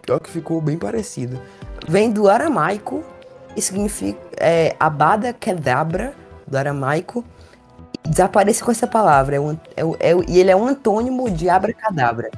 pior 0.01 0.19
que 0.19 0.29
ficou 0.29 0.59
bem 0.61 0.77
parecido. 0.77 1.39
vem 1.87 2.11
do 2.11 2.27
aramaico 2.29 3.03
e 3.55 3.61
significa 3.61 4.19
é, 4.37 4.75
abada 4.79 5.31
kedabra, 5.33 6.13
do 6.45 6.57
aramaico. 6.57 7.23
Desaparece 8.03 8.63
com 8.63 8.71
essa 8.71 8.85
palavra. 8.85 9.37
É 9.37 9.39
um, 9.39 9.53
é, 9.75 10.11
é 10.11 10.13
e 10.27 10.39
ele 10.39 10.51
é 10.51 10.55
um 10.55 10.67
antônimo 10.67 11.29
de 11.29 11.49
abracadabra. 11.49 12.29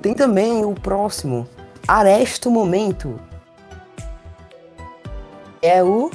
Tem 0.00 0.14
também 0.14 0.64
o 0.64 0.74
próximo, 0.74 1.48
aresto 1.86 2.50
momento. 2.50 3.18
É 5.62 5.82
o. 5.82 6.10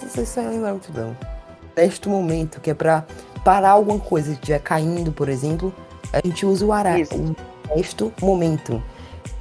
Não 0.00 0.08
sei 0.08 0.24
se 0.24 0.40
vai 0.40 0.50
lembrar 0.50 0.70
muito 0.70 0.92
não. 0.92 1.31
Aresto 1.76 2.10
momento, 2.10 2.60
que 2.60 2.70
é 2.70 2.74
pra 2.74 3.04
parar 3.44 3.70
alguma 3.70 3.98
coisa 3.98 4.32
que 4.32 4.40
estiver 4.40 4.60
caindo, 4.60 5.12
por 5.12 5.28
exemplo. 5.28 5.72
A 6.12 6.20
gente 6.24 6.44
usa 6.44 6.64
o, 6.64 6.72
ara... 6.72 6.98
Isso. 6.98 7.14
o 7.14 7.36
aresto 7.70 8.12
momento. 8.20 8.82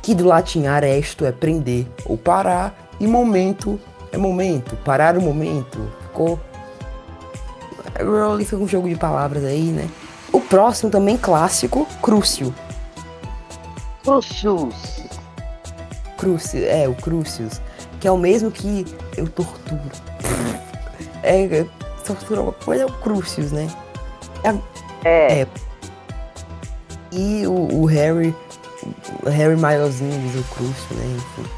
Que 0.01 0.15
do 0.15 0.25
latim 0.25 0.65
aresto 0.65 1.25
é 1.25 1.31
prender. 1.31 1.85
Ou 2.05 2.17
parar 2.17 2.89
e 2.99 3.07
momento 3.07 3.79
É 4.11 4.17
momento, 4.17 4.75
parar 4.77 5.17
o 5.17 5.21
momento. 5.21 5.91
Ficou. 6.03 6.39
Rowling 7.99 8.45
foi 8.45 8.59
um 8.59 8.67
jogo 8.67 8.89
de 8.89 8.95
palavras 8.95 9.43
aí, 9.43 9.71
né? 9.71 9.89
O 10.31 10.39
próximo 10.39 10.89
também 10.89 11.17
clássico, 11.17 11.85
Crucio. 12.01 12.53
Crucius. 14.03 15.03
Crucio, 16.17 16.65
é, 16.65 16.87
o 16.87 16.95
Crucius. 16.95 17.61
Que 17.99 18.07
é 18.07 18.11
o 18.11 18.17
mesmo 18.17 18.49
que 18.49 18.85
eu 19.17 19.27
torturo. 19.27 19.81
É, 21.23 21.43
é, 21.43 21.67
tortura 22.15 22.39
alguma 22.41 22.57
coisa, 22.65 22.83
é 22.83 22.85
o 22.85 22.91
Crucius, 22.93 23.51
né? 23.51 23.67
É, 25.03 25.41
É. 25.41 25.47
E 27.11 27.45
o, 27.47 27.81
o 27.81 27.85
Harry. 27.85 28.35
O 29.23 29.29
Harry 29.29 29.55
maiorzinho 29.55 30.19
diz 30.21 30.39
o 30.39 30.43
Crucio, 30.55 30.95
né? 30.95 31.05
Enfim. 31.17 31.49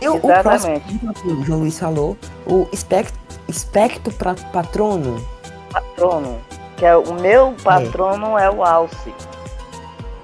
E 0.00 0.08
o, 0.08 0.16
o 0.16 0.20
próximo, 0.20 0.72
exatamente. 0.76 1.26
o 1.28 1.44
João 1.44 1.60
Luiz 1.60 1.78
falou, 1.78 2.16
o 2.46 2.66
Spectro, 2.74 3.18
Spectro 3.52 4.12
pra- 4.14 4.34
Patrono. 4.52 5.22
Patrono. 5.70 6.40
Que 6.76 6.86
é 6.86 6.96
o 6.96 7.12
meu 7.14 7.54
patrono 7.62 8.38
é, 8.38 8.50
o 8.50 8.64
Alce. 8.64 9.14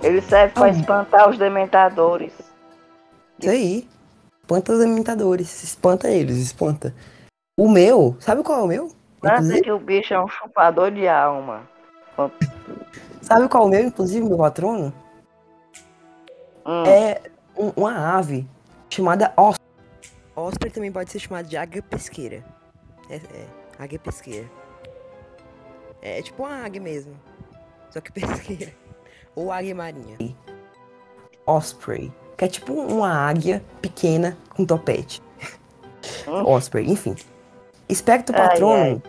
Ele 0.03 0.21
serve 0.23 0.55
pra 0.55 0.65
Ah. 0.65 0.69
espantar 0.71 1.29
os 1.29 1.37
dementadores. 1.39 2.33
Isso 3.39 3.50
aí. 3.50 3.89
Espanta 4.43 4.73
os 4.73 4.83
imitadores. 4.83 5.62
Espanta 5.62 6.09
eles, 6.09 6.39
espanta. 6.39 6.95
O 7.59 7.69
meu, 7.69 8.17
sabe 8.19 8.43
qual 8.43 8.61
é 8.61 8.62
o 8.62 8.67
meu? 8.67 8.89
Inclusive, 9.25 9.61
que 9.62 9.71
o 9.73 9.79
bicho 9.79 10.15
é 10.15 10.23
um 10.23 10.29
chupador 10.29 10.91
de 10.91 11.07
alma. 11.09 11.69
sabe 13.23 13.49
qual 13.49 13.65
é 13.65 13.67
o 13.67 13.69
meu, 13.69 13.81
inclusive, 13.85 14.27
meu 14.27 14.39
patrono? 14.39 14.93
Hum, 16.67 16.85
É 16.87 17.21
um- 17.57 17.73
uma 17.77 18.17
ave 18.19 18.47
chamada 18.89 19.33
Osprey. 19.37 19.61
Osprey 20.37 20.71
também 20.73 20.93
pode 20.93 21.11
ser 21.11 21.19
chamada 21.19 21.47
de 21.49 21.57
águia 21.57 21.83
pesqueira. 21.83 22.45
É, 23.09 23.17
é 23.17 23.47
águia 23.79 23.99
pesqueira. 23.99 24.49
É, 26.03 26.23
tipo 26.23 26.43
uma 26.43 26.65
águia 26.65 26.81
mesmo. 26.81 27.15
Só 27.91 28.00
que 28.00 28.11
pesqueira. 28.59 28.73
Ou 29.35 29.53
águia 29.53 29.75
marinha. 29.75 30.17
Osprey. 31.47 32.12
Que 32.37 32.45
é 32.47 32.49
tipo 32.49 32.73
uma 32.73 33.11
águia 33.12 33.62
pequena 33.83 34.37
com 34.55 34.65
topete. 34.65 35.23
Hum. 36.27 36.47
Osprey, 36.47 36.89
enfim. 36.91 37.15
Espectro 37.91 38.35
patrono, 38.35 39.03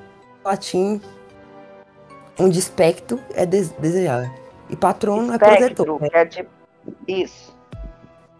latim, 0.43 1.01
onde 2.39 2.59
espectro 2.59 3.19
é 3.35 3.45
des- 3.45 3.69
desejar. 3.79 4.31
E 4.69 4.75
patrono 4.75 5.31
é 5.33 5.35
espectro, 5.35 5.85
protetor. 5.97 6.09
que 6.09 6.17
é 6.17 6.25
tipo. 6.25 6.49
Isso. 7.07 7.55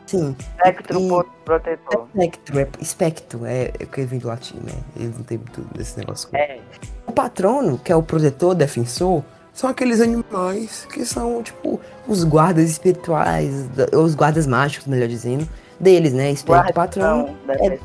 Sim. 0.08 0.36
Espectro 0.40 1.00
E- 1.00 1.08
pro- 1.08 1.32
protetor. 1.46 2.08
Espectro, 2.14 2.60
é 2.60 2.68
espectro, 2.80 3.46
é, 3.46 3.64
é 3.80 3.86
que 3.86 4.02
vem 4.04 4.20
do 4.20 4.28
latim, 4.28 4.58
né? 4.58 4.74
Eles 4.96 5.16
não 5.18 5.24
tem 5.24 5.38
muito 5.38 5.62
desse 5.76 5.98
negócio. 5.98 6.28
É. 6.34 6.60
O 7.06 7.12
patrono, 7.12 7.78
que 7.78 7.92
é 7.92 7.96
o 7.96 8.04
protetor, 8.04 8.56
defensor, 8.56 9.24
São 9.54 9.70
aqueles 9.70 10.00
animais 10.00 10.88
que 10.94 11.06
são, 11.06 11.44
tipo, 11.44 11.78
os 12.08 12.24
guardas 12.24 12.70
espirituais, 12.70 13.54
os 13.92 14.16
guardas 14.16 14.48
mágicos, 14.48 14.88
melhor 14.88 15.10
dizendo, 15.10 15.46
deles, 15.78 16.14
né? 16.14 16.32
Espectro, 16.32 16.74
patrono, 16.74 17.38
é- 17.50 17.78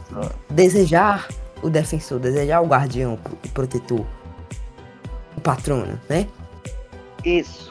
desejar 0.49 1.27
o 1.67 1.71
defensor, 1.71 2.19
desejar 2.21 2.61
o 2.61 2.67
guardião, 2.67 3.19
o 3.45 3.49
protetor, 3.49 4.05
o 5.37 5.41
patrono, 5.41 6.01
né? 6.09 6.27
Isso. 7.25 7.71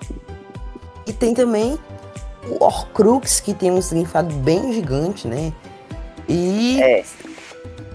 E 1.07 1.13
tem 1.13 1.33
também 1.33 1.79
o 2.47 2.63
Horcrux, 2.63 3.39
que 3.39 3.53
tem 3.53 3.71
um 3.71 3.81
significado 3.81 4.33
bem 4.35 4.73
gigante, 4.73 5.27
né? 5.27 5.53
E 6.27 6.81
É. 6.81 7.03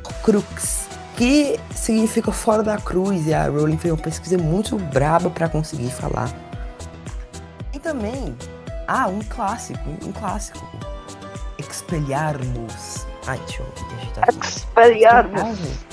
Horcrux, 0.04 0.88
que 1.16 1.58
significa 1.74 2.32
fora 2.32 2.62
da 2.62 2.78
cruz, 2.78 3.26
e 3.26 3.34
a 3.34 3.46
Rowling 3.46 3.76
fez 3.76 3.92
uma 3.92 4.02
pesquisa 4.02 4.38
muito 4.38 4.76
braba 4.78 5.28
para 5.28 5.48
conseguir 5.48 5.90
falar. 5.90 6.32
E 7.74 7.78
também, 7.78 8.34
ah, 8.88 9.06
um 9.06 9.20
clássico, 9.20 9.80
um 10.02 10.12
clássico. 10.12 10.66
Expelliarmus. 11.58 13.06
Ai, 13.26 13.38
deixa 13.46 13.62
eu 13.62 13.96
digitar 13.98 14.24
aqui. 14.24 15.89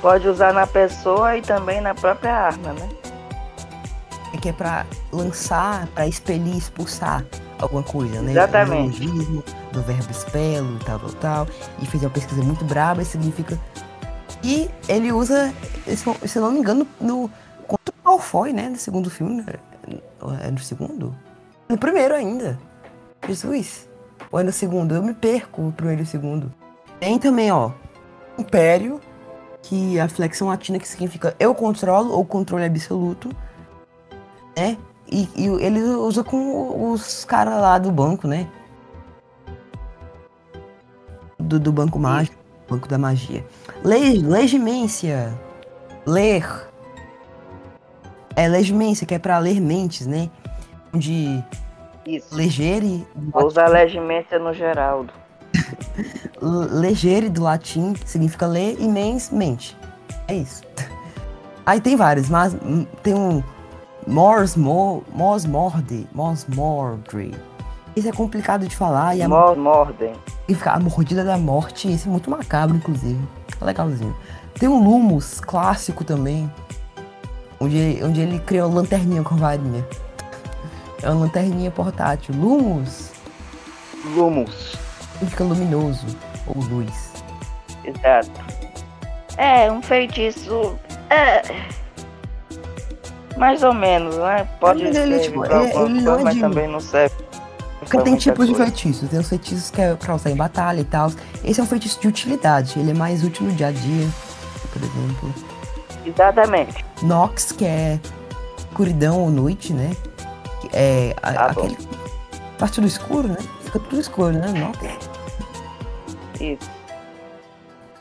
Pode 0.00 0.28
usar 0.28 0.52
na 0.52 0.66
pessoa 0.66 1.36
e 1.36 1.42
também 1.42 1.80
na 1.80 1.94
própria 1.94 2.32
arma, 2.32 2.72
né? 2.72 2.88
É 4.32 4.36
que 4.36 4.50
é 4.50 4.52
pra 4.52 4.86
lançar, 5.12 5.86
pra 5.88 6.06
expelir, 6.06 6.56
expulsar 6.56 7.24
alguma 7.58 7.82
coisa, 7.82 8.22
né? 8.22 8.30
Exatamente. 8.32 9.00
O 9.00 9.04
neologismo 9.04 9.44
do 9.72 9.82
verbo 9.82 10.10
expelo 10.10 10.76
e 10.76 10.84
tal, 10.84 10.98
tal, 11.00 11.10
tal. 11.14 11.46
E 11.82 11.86
fez 11.86 12.02
uma 12.02 12.10
pesquisa 12.10 12.42
muito 12.42 12.64
braba 12.64 13.02
e 13.02 13.04
significa. 13.04 13.58
E 14.44 14.70
ele 14.88 15.10
usa, 15.12 15.52
se 16.24 16.38
eu 16.38 16.42
não 16.42 16.52
me 16.52 16.60
engano, 16.60 16.86
no. 17.00 17.28
Contra 17.66 17.92
o 18.04 18.08
Malfoy, 18.08 18.52
né? 18.52 18.68
No 18.68 18.76
segundo 18.76 19.10
filme. 19.10 19.42
né? 19.42 19.54
É 20.44 20.50
no 20.50 20.58
segundo? 20.58 21.14
No 21.68 21.76
primeiro 21.76 22.14
ainda. 22.14 22.58
Jesus. 23.26 23.88
Ou 24.30 24.38
é 24.38 24.42
no 24.42 24.52
segundo? 24.52 24.94
Eu 24.94 25.02
me 25.02 25.14
perco 25.14 25.68
o 25.68 25.72
primeiro 25.72 26.02
e 26.02 26.04
o 26.04 26.06
segundo. 26.06 26.52
Tem 27.00 27.18
também, 27.18 27.50
ó. 27.50 27.72
Império, 28.38 29.00
que 29.62 29.98
a 29.98 30.08
flexão 30.08 30.48
latina 30.48 30.78
que 30.78 30.88
significa 30.88 31.34
eu 31.38 31.54
controlo 31.54 32.12
ou 32.12 32.24
controle 32.24 32.64
absoluto 32.64 33.28
né? 34.58 34.76
E, 35.10 35.28
e 35.36 35.46
ele 35.64 35.80
usa 35.80 36.24
com 36.24 36.92
os 36.92 37.24
caras 37.24 37.54
lá 37.54 37.78
do 37.78 37.90
banco, 37.90 38.26
né? 38.26 38.48
Do, 41.38 41.58
do 41.58 41.72
banco 41.72 41.98
mágico, 41.98 42.36
banco 42.68 42.88
da 42.88 42.98
magia. 42.98 43.44
Le, 43.84 44.18
legimência. 44.20 45.32
Ler. 46.04 46.44
É 48.36 48.48
legimência, 48.48 49.06
que 49.06 49.14
é 49.14 49.18
pra 49.18 49.38
ler 49.38 49.60
mentes, 49.60 50.06
né? 50.06 50.28
De 50.92 51.42
Isso. 52.04 52.34
legere, 52.34 53.06
Vou 53.14 53.46
usar 53.46 53.68
legimência 53.68 54.38
no 54.38 54.52
Geraldo. 54.52 55.12
Legere 56.40 57.28
do 57.28 57.42
latim 57.42 57.94
significa 58.04 58.46
ler 58.46 58.76
e 58.78 58.88
mens, 58.88 59.30
mente. 59.30 59.76
É 60.26 60.34
isso. 60.34 60.62
Aí 61.64 61.80
tem 61.80 61.96
vários, 61.96 62.28
mas 62.28 62.54
hum, 62.54 62.86
tem 63.02 63.14
um 63.14 63.42
Mors, 64.06 64.56
Mo- 64.56 65.02
Mos 65.14 65.44
Morde, 65.44 66.06
Mos 66.12 66.46
Mordre. 66.46 67.34
Isso 67.94 68.08
é 68.08 68.12
complicado 68.12 68.66
de 68.66 68.74
falar 68.74 69.16
e 69.16 69.22
a 69.22 69.28
Mor- 69.28 69.56
Mordem. 69.56 70.12
E 70.48 70.54
fica 70.54 70.72
a 70.72 70.80
mordida 70.80 71.24
da 71.24 71.36
morte, 71.36 71.92
isso 71.92 72.08
é 72.08 72.10
muito 72.10 72.30
macabro, 72.30 72.76
inclusive. 72.76 73.20
É 73.60 73.64
Legalzinho. 73.64 74.16
Tem 74.58 74.68
o 74.68 74.78
Lumos, 74.78 75.40
clássico 75.40 76.04
também. 76.04 76.50
Onde, 77.60 78.00
onde 78.04 78.20
ele 78.20 78.38
criou 78.38 78.68
uma 78.70 78.80
lanterninha 78.80 79.22
com 79.22 79.36
varinha. 79.36 79.84
É 81.02 81.10
uma 81.10 81.22
lanterninha 81.24 81.70
portátil. 81.70 82.34
Lumos 82.36 83.10
Lumus. 85.20 85.30
significa 85.34 85.44
luminoso, 85.44 86.06
ou 86.46 86.62
luz. 86.62 87.12
Exato. 87.84 88.30
É, 89.36 89.70
um 89.70 89.80
feitiço. 89.82 90.78
É. 91.10 91.42
Mais 93.36 93.62
ou 93.62 93.72
menos, 93.72 94.16
né? 94.16 94.48
Pode 94.58 94.80
ser 94.92 95.02
ele, 95.02 95.18
tipo, 95.20 95.40
pra 95.42 95.62
ele- 95.62 95.72
alguma 95.72 95.84
ele 95.86 96.00
não 96.00 96.04
coisa, 96.04 96.20
é 96.20 96.24
mas 96.24 96.34
de- 96.34 96.40
também 96.40 96.68
não 96.68 96.80
serve. 96.80 97.14
Porque 97.78 97.98
tem 98.00 98.16
tipos 98.16 98.48
de 98.48 98.54
feitiços. 98.54 99.08
Tem 99.08 99.18
os 99.20 99.28
feitiços 99.28 99.70
que 99.70 99.80
é 99.80 99.94
pra 99.94 100.14
usar 100.14 100.30
em 100.30 100.36
batalha 100.36 100.80
e 100.80 100.84
tal. 100.84 101.10
Esse 101.44 101.60
é 101.60 101.62
um 101.62 101.66
feitiço 101.66 102.00
de 102.00 102.08
utilidade. 102.08 102.78
Ele 102.78 102.90
é 102.90 102.94
mais 102.94 103.22
útil 103.22 103.46
no 103.46 103.52
dia 103.52 103.68
a 103.68 103.70
dia, 103.72 104.08
por 104.72 104.82
exemplo. 104.82 105.34
Exatamente. 106.04 106.84
Nox, 107.02 107.52
que 107.52 107.64
é 107.64 108.00
escuridão 108.58 109.20
ou 109.20 109.30
noite, 109.30 109.72
né? 109.72 109.92
É 110.72 111.14
a- 111.22 111.32
Tá 111.32 111.46
aquele. 111.46 111.78
Faz 112.58 112.72
tudo 112.72 112.86
escuro, 112.88 113.28
né? 113.28 113.36
Fica 113.68 113.78
tudo 113.80 114.00
escuro, 114.00 114.32
né? 114.32 114.46
Nox. 114.48 114.78
Isso. 116.40 116.70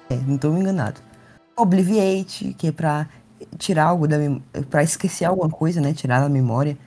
É, 0.09 0.15
não 0.25 0.37
tô 0.37 0.49
me 0.51 0.61
enganado. 0.61 1.01
Obliviate, 1.57 2.53
que 2.53 2.67
é 2.69 2.71
pra 2.71 3.07
tirar 3.57 3.87
algo 3.87 4.07
da 4.07 4.17
memória. 4.17 4.43
pra 4.69 4.81
esquecer 4.81 5.25
alguma 5.25 5.49
coisa, 5.49 5.81
né? 5.81 5.93
Tirar 5.93 6.21
da 6.21 6.29
memória. 6.29 6.77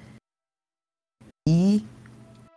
E. 1.47 1.85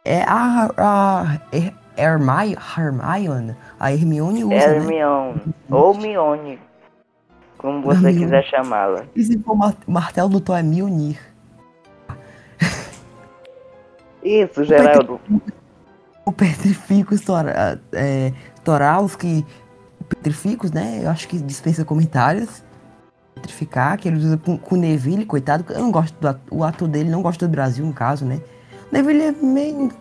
É 0.05 0.23
a. 0.23 0.69
a 0.77 1.39
Her- 1.51 1.73
Hermione, 1.97 2.55
Hermione. 2.77 3.55
A 3.77 3.91
Hermione 3.91 4.43
usa, 4.45 4.55
né? 4.55 4.75
Hermione. 4.77 5.41
Ou 5.69 5.93
Mione. 5.93 6.57
Como 7.57 7.81
você 7.81 7.97
Hermione. 8.07 8.19
quiser 8.23 8.43
chamá-la. 8.45 9.03
E 9.13 9.23
se 9.23 9.37
for 9.39 9.55
mar- 9.57 9.75
martelo 9.85 10.29
do 10.29 10.39
Thor 10.39 10.57
é 10.57 10.63
Mjolnir. 10.63 11.19
Isso, 14.23 14.63
Geraldo. 14.63 15.19
O 16.25 16.31
Petrificus 16.31 17.21
tora, 17.21 17.81
é, 17.91 18.31
Toraus, 18.63 19.15
que. 19.15 19.45
Petrificus, 20.07 20.71
né? 20.71 21.01
Eu 21.03 21.09
acho 21.09 21.27
que 21.27 21.37
dispensa 21.39 21.83
comentários. 21.85 22.63
Petrificar, 23.35 23.97
que 23.97 24.07
ele 24.07 24.17
usa 24.17 24.37
com, 24.37 24.57
com 24.57 24.75
o 24.75 24.77
Neville, 24.77 25.25
coitado. 25.25 25.65
Eu 25.73 25.79
não 25.79 25.91
gosto 25.91 26.13
do 26.19 26.27
ator, 26.27 26.41
o 26.51 26.63
ator 26.63 26.87
dele, 26.87 27.09
não 27.09 27.21
gosta 27.21 27.47
do 27.47 27.51
Brasil, 27.51 27.85
no 27.85 27.93
caso, 27.93 28.25
né? 28.25 28.39
Neville 28.91 29.23
é 29.23 29.31
meio. 29.31 29.91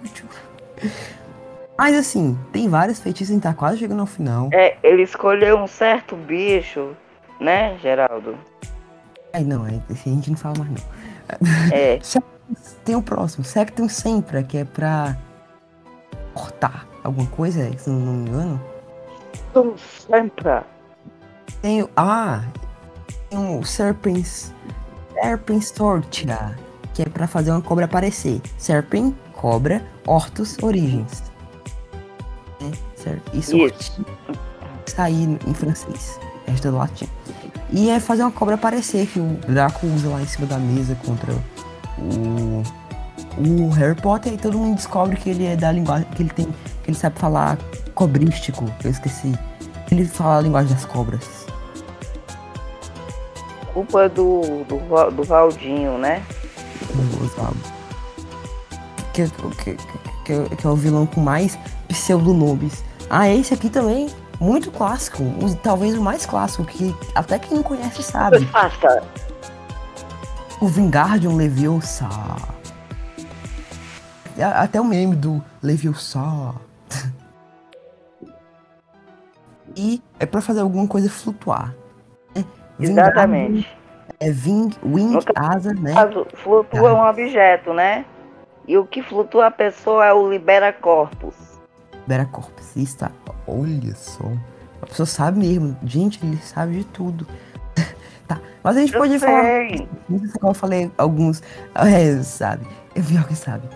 Mas 1.78 1.96
assim, 1.96 2.38
tem 2.52 2.68
vários 2.68 3.00
feitiços, 3.00 3.30
a 3.30 3.34
gente 3.34 3.42
tá 3.42 3.54
quase 3.54 3.78
chegando 3.78 4.00
ao 4.00 4.06
final. 4.06 4.50
É, 4.52 4.76
ele 4.82 5.02
escolheu 5.02 5.58
um 5.58 5.66
certo 5.66 6.14
bicho, 6.14 6.94
né, 7.40 7.76
Geraldo? 7.78 8.36
Ai, 9.32 9.42
não, 9.42 9.66
é, 9.66 9.80
a 9.88 9.94
gente 9.94 10.30
não 10.30 10.36
fala 10.36 10.54
mais 10.58 10.70
não. 10.70 11.72
É. 11.72 11.98
Tem 12.84 12.94
o 12.94 13.02
próximo, 13.02 13.44
Sectum 13.44 13.88
Sempra, 13.88 14.42
que 14.42 14.58
é 14.58 14.64
pra 14.64 15.16
cortar 16.34 16.86
alguma 17.04 17.26
coisa, 17.28 17.70
se 17.78 17.88
não 17.90 17.98
me 17.98 18.28
engano. 18.28 18.60
Então, 19.50 19.74
sempre. 19.76 20.60
Tem 21.60 21.82
o. 21.82 21.90
Ah! 21.96 22.42
Tem 23.30 23.58
o 23.58 23.64
Serpens. 23.64 24.52
Serpens 25.14 25.70
Tortura. 25.70 26.56
Que 26.94 27.02
é 27.02 27.06
pra 27.06 27.26
fazer 27.26 27.50
uma 27.50 27.62
cobra 27.62 27.84
aparecer. 27.86 28.40
Serpent, 28.58 29.14
cobra, 29.34 29.82
Hortus, 30.06 30.58
origens. 30.62 31.22
Né? 32.60 32.72
Ser- 32.96 33.22
E. 33.32 33.38
Está 34.86 35.04
aí 35.04 35.24
em 35.46 35.54
francês. 35.54 36.18
Resto 36.46 36.70
do 36.70 36.76
latim. 36.76 37.08
E 37.70 37.88
é 37.88 37.98
fazer 37.98 38.22
uma 38.22 38.32
cobra 38.32 38.56
aparecer, 38.56 39.06
que 39.06 39.18
o 39.18 39.38
Draco 39.48 39.86
usa 39.86 40.08
lá 40.10 40.20
em 40.20 40.26
cima 40.26 40.46
da 40.46 40.58
mesa 40.58 40.94
contra 41.06 41.32
o. 41.32 42.62
O 43.38 43.70
Harry 43.70 44.00
Potter 44.00 44.32
e 44.34 44.36
todo 44.36 44.58
mundo 44.58 44.76
descobre 44.76 45.16
que 45.16 45.30
ele 45.30 45.46
é 45.46 45.56
da 45.56 45.72
linguagem. 45.72 46.06
que 46.14 46.22
ele 46.22 46.30
tem. 46.30 46.46
que 46.82 46.90
ele 46.90 46.96
sabe 46.96 47.18
falar 47.18 47.58
cobrístico, 47.94 48.64
eu 48.84 48.90
esqueci. 48.90 49.32
Ele 49.90 50.04
fala 50.06 50.38
a 50.38 50.40
linguagem 50.42 50.72
das 50.72 50.84
cobras. 50.84 51.46
Culpa 53.72 54.08
do, 54.08 54.64
do, 54.64 55.10
do 55.10 55.22
Valdinho, 55.24 55.96
né? 55.98 56.22
do 56.94 57.24
Oswaldo. 57.24 57.56
Que, 59.14 59.28
que, 59.28 59.76
que, 60.24 60.56
que, 60.56 60.66
é 60.66 60.68
o 60.70 60.76
vilão 60.76 61.06
com 61.06 61.20
mais 61.20 61.58
pseudonomes. 61.88 62.82
Ah, 63.08 63.28
esse 63.28 63.52
aqui 63.54 63.68
também, 63.70 64.08
muito 64.40 64.70
clássico. 64.70 65.22
o- 65.22 65.54
talvez 65.62 65.96
o 65.96 66.02
mais 66.02 66.24
clássico, 66.26 66.64
que 66.64 66.94
até 67.14 67.38
quem 67.38 67.56
não 67.56 67.62
conhece 67.62 68.02
sabe. 68.02 68.44
Faça. 68.46 69.02
O 70.60 70.66
Vingardium 70.66 71.36
Leviosa. 71.36 72.08
Até 74.42 74.80
o 74.80 74.84
meme 74.84 75.14
do 75.16 75.42
Leviosa. 75.62 76.54
e 79.76 80.02
é 80.18 80.26
pra 80.26 80.40
fazer 80.40 80.60
alguma 80.60 80.86
coisa 80.86 81.08
flutuar. 81.10 81.74
né? 82.34 82.44
Vingardium 82.78 83.12
Exatamente. 83.12 83.76
É 84.20 84.28
Wing, 84.28 84.70
No 84.84 85.20
asa, 85.34 85.72
né? 85.74 85.94
Caso 85.94 86.26
flutua 86.34 86.94
um 86.94 87.04
objeto, 87.08 87.72
né? 87.72 88.04
E 88.66 88.76
o 88.78 88.86
que 88.86 89.02
flutua 89.02 89.46
a 89.46 89.50
pessoa 89.50 90.06
é 90.06 90.12
o 90.12 90.30
libera 90.30 90.72
corpus. 90.72 91.34
Libera 92.02 92.24
corpus, 92.26 92.76
isso 92.76 92.98
tá. 92.98 93.10
Olha 93.46 93.94
só. 93.96 94.24
A 94.80 94.86
pessoa 94.86 95.06
sabe 95.06 95.40
mesmo. 95.40 95.76
Gente, 95.84 96.24
ele 96.24 96.36
sabe 96.38 96.78
de 96.78 96.84
tudo. 96.84 97.26
tá. 98.28 98.40
Mas 98.62 98.76
a 98.76 98.80
gente 98.80 98.94
Eu 98.94 99.00
pode 99.00 99.18
sei. 99.18 99.28
falar. 99.28 100.28
Como 100.40 100.50
eu 100.50 100.54
falei, 100.54 100.90
alguns. 100.96 101.42
É, 101.74 102.22
sabe. 102.22 102.66
Eu 102.94 103.02
vi 103.02 103.22
que 103.24 103.34
sabe. 103.34 103.66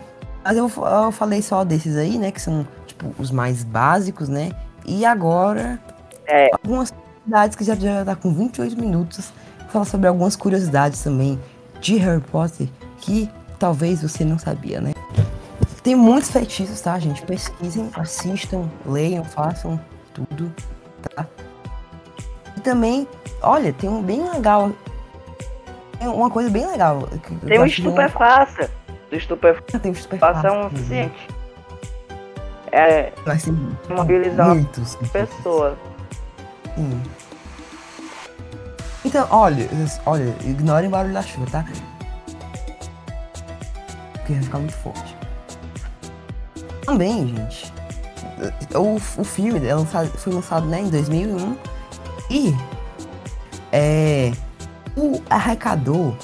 Mas 0.47 0.57
eu, 0.57 0.71
eu 1.05 1.11
falei 1.11 1.43
só 1.43 1.65
desses 1.65 1.97
aí, 1.97 2.17
né? 2.19 2.31
Que 2.31 2.41
são, 2.41 2.65
tipo, 2.87 3.13
os 3.19 3.33
mais 3.33 3.65
básicos, 3.65 4.29
né? 4.29 4.53
E 4.87 5.05
agora. 5.05 5.77
É. 6.25 6.51
Algumas 6.53 6.93
curiosidades 6.93 7.57
que 7.57 7.65
já, 7.65 7.75
já 7.75 8.05
tá 8.05 8.15
com 8.15 8.33
28 8.33 8.81
minutos. 8.81 9.33
Vou 9.63 9.69
falar 9.71 9.85
sobre 9.87 10.07
algumas 10.07 10.37
curiosidades 10.37 11.03
também 11.03 11.37
de 11.81 11.97
Harry 11.97 12.21
Potter 12.21 12.69
que 12.99 13.29
talvez 13.59 14.03
você 14.03 14.25
não 14.25 14.39
sabia, 14.39 14.81
né? 14.81 14.93
Tem 15.83 15.97
muitos 15.97 16.31
feitiços, 16.31 16.81
tá, 16.81 16.97
gente? 17.01 17.23
Pesquisem, 17.23 17.91
assistam, 17.95 18.69
leiam, 18.87 19.25
façam 19.25 19.81
tudo, 20.15 20.55
tá? 21.15 21.27
E 22.57 22.61
também, 22.61 23.09
olha, 23.43 23.73
tem 23.73 23.91
um 23.91 24.01
bem 24.01 24.23
legal. 24.31 24.71
Tem 25.99 26.07
uma 26.07 26.31
coisa 26.31 26.49
bem 26.51 26.67
legal. 26.67 27.09
Tem 27.45 27.59
não- 27.59 27.67
estupefaça. 27.67 28.71
Do 29.25 29.37
Tem 29.81 29.91
um 29.91 29.95
super 29.95 30.19
é 30.21 30.51
um 30.53 30.71
ciente. 30.77 31.29
É 32.73 33.13
Vai 33.25 33.39
ser 33.39 33.55
mobilizar 33.89 34.49
muitos 34.49 34.97
pessoa. 35.13 35.77
Sim. 36.75 37.03
Então, 39.05 39.27
olha, 39.31 39.69
olha, 40.05 40.35
ignorem 40.45 40.89
o 40.89 40.91
barulho 40.91 41.15
da 41.15 41.23
chuva, 41.23 41.47
tá? 41.51 41.65
Porque 44.13 44.33
vai 44.33 44.43
ficar 44.43 44.59
muito 44.59 44.75
forte. 44.75 45.17
Também, 46.85 47.29
gente, 47.29 47.73
o, 48.75 48.97
o 49.21 49.25
filme 49.25 49.67
é 49.67 49.75
lançado- 49.75 50.09
foi 50.19 50.33
lançado 50.33 50.67
né, 50.67 50.81
em 50.81 50.91
2001 50.91 51.57
e 52.31 52.55
é, 53.73 54.33
o 54.97 55.23
arrecadou 55.31 56.17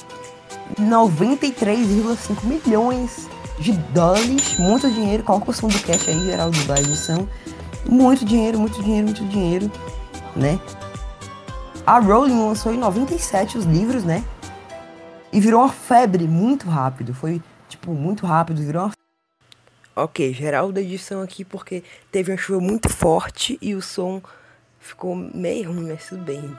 93,5 0.79 2.45
milhões 2.45 3.29
de 3.59 3.73
dólares, 3.73 4.59
muito 4.59 4.91
dinheiro, 4.91 5.23
qual 5.23 5.39
a 5.39 5.41
custo 5.41 5.67
do 5.67 5.81
cash 5.81 6.09
aí, 6.09 6.25
Geraldo 6.25 6.65
da 6.65 6.79
edição, 6.79 7.29
muito 7.89 8.25
dinheiro, 8.25 8.59
muito 8.59 8.83
dinheiro, 8.83 9.07
muito 9.07 9.25
dinheiro, 9.27 9.71
né? 10.35 10.59
A 11.87 11.99
Rowling 11.99 12.39
lançou 12.39 12.73
em 12.73 12.79
97 12.79 13.59
os 13.59 13.65
livros, 13.65 14.05
né? 14.05 14.25
E 15.33 15.41
virou 15.41 15.61
uma 15.61 15.73
febre 15.73 16.29
muito 16.29 16.69
rápido. 16.69 17.13
Foi, 17.13 17.43
tipo, 17.69 17.93
muito 17.93 18.25
rápido, 18.27 18.63
virou 18.63 18.85
uma. 18.85 18.93
Ok, 19.95 20.33
geral 20.33 20.73
da 20.73 20.81
edição 20.81 21.21
aqui 21.21 21.45
porque 21.45 21.83
teve 22.11 22.31
uma 22.31 22.39
chuva 22.39 22.61
muito 22.61 22.89
forte 22.89 23.59
e 23.61 23.75
o 23.75 23.83
som 23.83 24.23
ficou 24.79 25.15
meio 25.15 25.73
ruim, 25.73 25.89
mas 25.89 26.07
tudo 26.07 26.23
bem. 26.23 26.57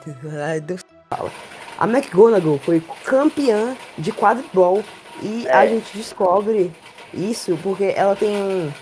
Deus 0.62 0.82
fala. 1.08 1.30
A 1.78 1.86
McGonagall 1.86 2.58
foi 2.58 2.82
campeã 3.04 3.76
de 3.98 4.12
quadribol 4.12 4.82
e 5.22 5.48
a 5.48 5.66
gente 5.66 5.96
descobre 5.96 6.70
isso 7.12 7.58
porque 7.62 7.92
ela 7.96 8.14
tem. 8.16 8.72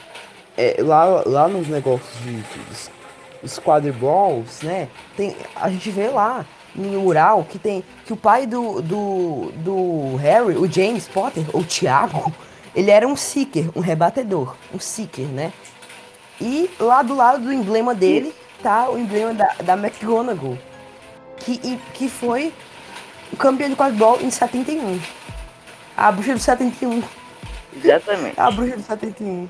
É, 0.56 0.76
lá, 0.80 1.22
lá 1.24 1.48
nos 1.48 1.66
negócios 1.68 2.12
de, 2.22 2.34
de- 2.36 2.58
dos- 2.68 2.90
os 3.42 3.58
quadriballs, 3.58 4.62
né? 4.62 4.88
Tem, 5.16 5.34
a 5.56 5.68
gente 5.70 5.90
vê 5.90 6.08
lá 6.08 6.44
no 6.74 7.00
mural 7.00 7.44
que 7.48 7.58
tem 7.58 7.82
que 8.06 8.12
o 8.12 8.16
pai 8.16 8.46
do, 8.46 8.80
do, 8.82 9.50
do 9.56 10.16
Harry, 10.16 10.56
o 10.56 10.70
James 10.70 11.08
Potter, 11.08 11.44
ou 11.52 11.64
Tiago, 11.64 12.32
ele 12.74 12.90
era 12.90 13.06
um 13.08 13.16
seeker, 13.16 13.68
um 13.74 13.80
rebatedor, 13.80 14.54
um 14.72 14.78
seeker, 14.78 15.26
né? 15.26 15.52
E 16.40 16.70
lá 16.78 17.02
do 17.02 17.14
lado 17.16 17.42
do 17.42 17.52
emblema 17.52 17.94
dele 17.94 18.34
tá 18.62 18.88
o 18.90 18.98
emblema 18.98 19.32
da, 19.34 19.54
da 19.64 19.72
McGonagall, 19.74 20.56
que, 21.38 21.78
que 21.94 22.08
foi 22.08 22.52
o 23.32 23.36
campeão 23.36 23.70
de 23.70 23.76
quadribol 23.76 24.20
em 24.20 24.30
71. 24.30 25.00
A 25.96 26.12
bruxa 26.12 26.34
do 26.34 26.38
71. 26.38 27.02
Exatamente. 27.76 28.40
A 28.40 28.50
bruxa 28.50 28.76
do 28.76 28.82
71. 28.82 29.48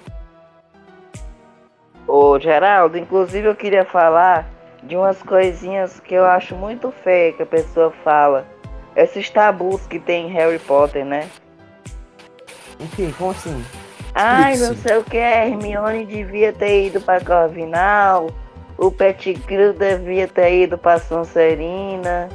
Ô 2.06 2.38
Geraldo, 2.38 2.98
inclusive 2.98 3.48
eu 3.48 3.54
queria 3.54 3.84
falar 3.84 4.48
de 4.82 4.96
umas 4.96 5.22
coisinhas 5.22 6.00
que 6.00 6.14
eu 6.14 6.24
acho 6.24 6.54
muito 6.54 6.90
feia 6.90 7.32
que 7.32 7.42
a 7.42 7.46
pessoa 7.46 7.92
fala. 8.04 8.46
Esses 8.94 9.30
tabus 9.30 9.86
que 9.86 9.98
tem 9.98 10.26
em 10.28 10.32
Harry 10.32 10.58
Potter, 10.58 11.04
né? 11.04 11.28
O 12.78 12.86
quê? 12.96 13.10
Como 13.16 13.30
assim? 13.30 13.64
Ai, 14.14 14.56
não 14.56 14.72
Explique-se. 14.72 14.88
sei 14.88 14.96
o 14.98 15.04
que, 15.04 15.16
a 15.16 15.46
Hermione 15.46 16.04
devia 16.04 16.52
ter 16.52 16.86
ido 16.86 17.00
pra 17.00 17.24
Corvinal, 17.24 18.30
o 18.76 18.90
Pettigrew 18.90 19.72
devia 19.72 20.28
ter 20.28 20.64
ido 20.64 20.76
pra 20.76 20.98
Sonserina. 20.98 22.28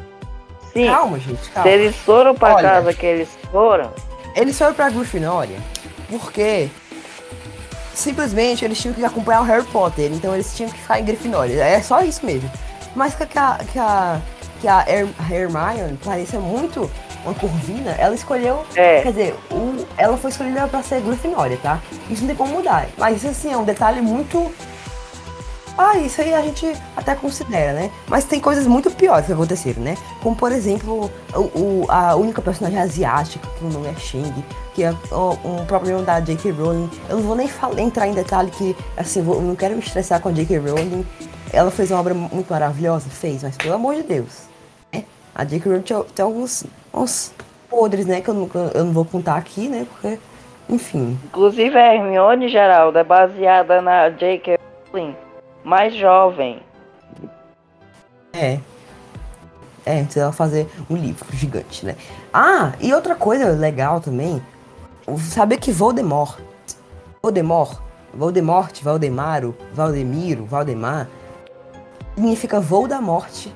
Calma, 0.85 1.17
gente, 1.19 1.43
se 1.43 1.49
calma. 1.49 1.69
eles 1.69 1.95
foram 1.95 2.35
pra 2.35 2.53
Olha. 2.55 2.69
casa 2.69 2.93
que 2.93 3.05
eles 3.05 3.29
foram, 3.51 3.91
Eles 4.35 4.57
foram 4.57 4.73
pra 4.75 4.89
Grifinória 4.89 5.57
porque 6.09 6.69
simplesmente 7.93 8.63
eles 8.63 8.79
tinham 8.79 8.93
que 8.93 9.03
acompanhar 9.03 9.41
o 9.41 9.43
Harry 9.45 9.65
Potter, 9.65 10.11
então 10.13 10.33
eles 10.33 10.55
tinham 10.55 10.71
que 10.71 10.77
ficar 10.79 10.99
em 10.99 11.05
Grifinória. 11.05 11.61
É 11.63 11.81
só 11.81 12.01
isso 12.01 12.25
mesmo. 12.25 12.49
Mas 12.95 13.15
que 13.15 13.23
a, 13.23 13.27
que 13.71 13.79
a, 13.79 14.21
que 14.61 14.67
a 14.67 14.85
Her- 14.87 15.09
Hermione 15.31 15.97
parecia 16.03 16.39
muito 16.39 16.89
uma 17.25 17.33
corvina, 17.33 17.91
ela 17.97 18.15
escolheu. 18.15 18.63
É. 18.75 19.01
Quer 19.01 19.09
dizer, 19.11 19.35
o, 19.51 19.85
ela 19.97 20.15
foi 20.17 20.29
escolhida 20.31 20.67
pra 20.67 20.81
ser 20.83 21.01
Grifinória, 21.01 21.57
tá? 21.61 21.79
Isso 22.09 22.21
não 22.21 22.27
tem 22.27 22.35
como 22.37 22.53
mudar. 22.53 22.87
Mas 22.97 23.17
isso 23.17 23.27
assim 23.29 23.51
é 23.51 23.57
um 23.57 23.63
detalhe 23.63 23.99
muito. 24.01 24.51
Ah, 25.77 25.97
isso 25.97 26.21
aí 26.21 26.33
a 26.33 26.41
gente 26.41 26.73
até 27.09 27.19
considera, 27.19 27.73
né? 27.73 27.89
Mas 28.07 28.25
tem 28.25 28.39
coisas 28.39 28.67
muito 28.67 28.91
piores 28.91 29.25
que 29.25 29.31
aconteceram, 29.33 29.81
né? 29.81 29.95
Como, 30.21 30.35
por 30.35 30.51
exemplo, 30.51 31.09
o, 31.33 31.39
o- 31.39 31.85
a 31.87 32.15
única 32.15 32.41
personagem 32.41 32.79
asiática, 32.79 33.47
que 33.57 33.63
o 33.65 33.69
nome 33.69 33.87
é 33.87 33.93
Shang, 33.95 34.43
que 34.73 34.83
é 34.83 34.91
o- 35.11 35.37
um 35.45 35.65
problema 35.65 36.01
da 36.01 36.19
J.K. 36.19 36.51
Rowling. 36.51 36.89
Eu 37.09 37.17
não 37.17 37.23
vou 37.23 37.35
nem 37.35 37.47
falar, 37.47 37.79
entrar 37.79 38.07
em 38.07 38.13
detalhe 38.13 38.51
que, 38.51 38.75
assim, 38.97 39.21
vou- 39.21 39.35
eu 39.35 39.41
não 39.41 39.55
quero 39.55 39.73
me 39.75 39.79
estressar 39.79 40.19
com 40.19 40.29
a 40.29 40.31
J.K. 40.33 40.57
Rowling. 40.57 41.05
Ela 41.53 41.71
fez 41.71 41.89
uma 41.91 41.99
obra 42.01 42.13
muito 42.13 42.49
maravilhosa, 42.51 43.09
fez, 43.09 43.43
mas 43.43 43.55
pelo 43.55 43.75
amor 43.75 43.95
de 43.95 44.03
Deus. 44.03 44.47
né? 44.91 45.03
A 45.33 45.43
J.K. 45.45 45.69
Rowling 45.69 45.83
tem, 45.83 46.03
tem 46.15 46.25
alguns 46.25 46.65
uns 46.93 47.31
podres, 47.69 48.05
né? 48.05 48.19
Que 48.21 48.29
eu 48.29 48.33
não, 48.33 48.49
eu 48.73 48.83
não 48.85 48.91
vou 48.91 49.05
contar 49.05 49.35
aqui, 49.37 49.67
né? 49.69 49.85
Porque, 49.89 50.19
enfim. 50.69 51.17
inclusive 51.25 51.77
a 51.77 51.93
Hermione, 51.95 52.49
Geraldo, 52.49 52.97
é 52.97 53.03
baseada 53.03 53.81
na 53.81 54.09
J.K. 54.09 54.57
Rowling, 54.91 55.15
mais 55.63 55.93
jovem. 55.95 56.59
É. 58.37 58.59
É, 59.85 60.03
dela 60.03 60.31
fazer 60.31 60.69
um 60.89 60.95
livro 60.95 61.25
gigante, 61.33 61.85
né? 61.85 61.95
Ah, 62.33 62.73
e 62.79 62.93
outra 62.93 63.15
coisa 63.15 63.49
legal 63.51 64.01
também. 64.01 64.41
Saber 65.31 65.57
que 65.57 65.71
Voldemort. 65.71 66.39
Voldemort. 67.23 67.79
Voldemort, 68.13 68.81
Valdemaro, 68.81 69.55
Valdemiro, 69.73 70.45
Valdemar. 70.45 71.07
Significa 72.15 72.59
voo 72.59 72.87
da 72.87 72.99
morte. 72.99 73.55